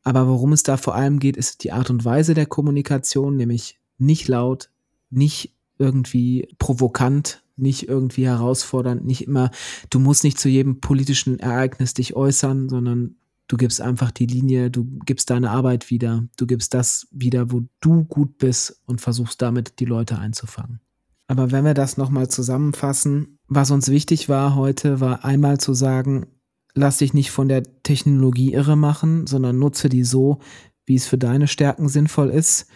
[0.04, 3.77] Aber worum es da vor allem geht, ist die Art und Weise der Kommunikation, nämlich
[3.98, 4.70] nicht laut,
[5.10, 9.50] nicht irgendwie provokant, nicht irgendwie herausfordernd, nicht immer,
[9.90, 13.16] du musst nicht zu jedem politischen Ereignis dich äußern, sondern
[13.48, 17.62] du gibst einfach die Linie, du gibst deine Arbeit wieder, du gibst das wieder, wo
[17.80, 20.80] du gut bist und versuchst damit die Leute einzufangen.
[21.26, 26.26] Aber wenn wir das nochmal zusammenfassen, was uns wichtig war heute, war einmal zu sagen,
[26.74, 30.38] lass dich nicht von der Technologie irre machen, sondern nutze die so,
[30.86, 32.66] wie es für deine Stärken sinnvoll ist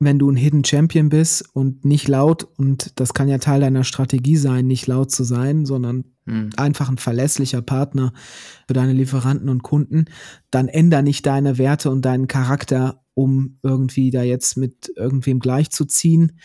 [0.00, 3.84] wenn du ein Hidden Champion bist und nicht laut, und das kann ja Teil deiner
[3.84, 6.50] Strategie sein, nicht laut zu sein, sondern mhm.
[6.56, 8.12] einfach ein verlässlicher Partner
[8.66, 10.04] für deine Lieferanten und Kunden,
[10.50, 16.38] dann änder nicht deine Werte und deinen Charakter, um irgendwie da jetzt mit irgendwem gleichzuziehen.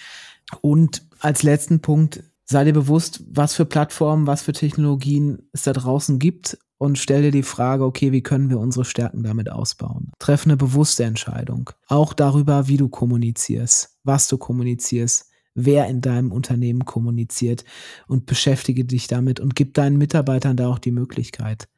[0.61, 5.73] Und als letzten Punkt, sei dir bewusst, was für Plattformen, was für Technologien es da
[5.73, 10.11] draußen gibt und stell dir die Frage, okay, wie können wir unsere Stärken damit ausbauen?
[10.19, 11.69] Treff eine bewusste Entscheidung.
[11.87, 17.63] Auch darüber, wie du kommunizierst, was du kommunizierst, wer in deinem Unternehmen kommuniziert
[18.05, 21.69] und beschäftige dich damit und gib deinen Mitarbeitern da auch die Möglichkeit.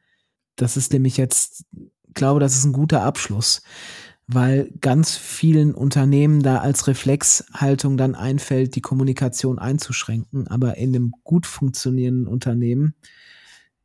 [0.56, 1.66] Das ist nämlich jetzt,
[2.14, 3.62] glaube, das ist ein guter Abschluss,
[4.26, 10.48] weil ganz vielen Unternehmen da als Reflexhaltung dann einfällt, die Kommunikation einzuschränken.
[10.48, 12.96] Aber in einem gut funktionierenden Unternehmen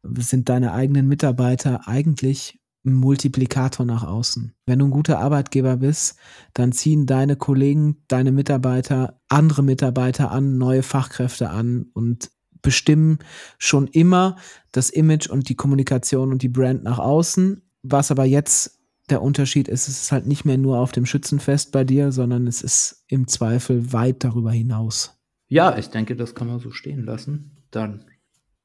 [0.04, 4.54] sind deine eigenen Mitarbeiter eigentlich ein Multiplikator nach außen.
[4.66, 6.18] Wenn du ein guter Arbeitgeber bist,
[6.54, 12.32] dann ziehen deine Kollegen, deine Mitarbeiter, andere Mitarbeiter an, neue Fachkräfte an und
[12.62, 13.20] bestimmen
[13.58, 14.38] schon immer
[14.72, 17.62] das Image und die Kommunikation und die Brand nach außen.
[17.84, 18.80] Was aber jetzt
[19.10, 22.48] der Unterschied ist, es ist halt nicht mehr nur auf dem Schützenfest bei dir, sondern
[22.48, 25.20] es ist im Zweifel weit darüber hinaus.
[25.48, 27.58] Ja, ich denke, das kann man so stehen lassen.
[27.72, 28.06] Dann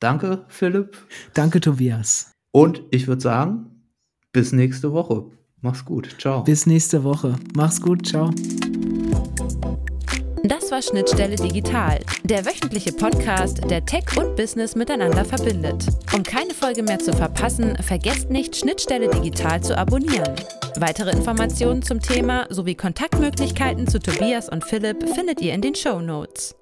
[0.01, 0.97] Danke, Philipp.
[1.35, 2.33] Danke, Tobias.
[2.53, 3.67] Und ich würde sagen,
[4.33, 5.25] bis nächste Woche.
[5.61, 6.17] Mach's gut.
[6.19, 6.43] Ciao.
[6.45, 7.37] Bis nächste Woche.
[7.55, 8.07] Mach's gut.
[8.07, 8.31] Ciao.
[10.45, 15.87] Das war Schnittstelle Digital, der wöchentliche Podcast, der Tech und Business miteinander verbindet.
[16.15, 20.37] Um keine Folge mehr zu verpassen, vergesst nicht, Schnittstelle Digital zu abonnieren.
[20.77, 26.01] Weitere Informationen zum Thema sowie Kontaktmöglichkeiten zu Tobias und Philipp findet ihr in den Show
[26.01, 26.55] Notes.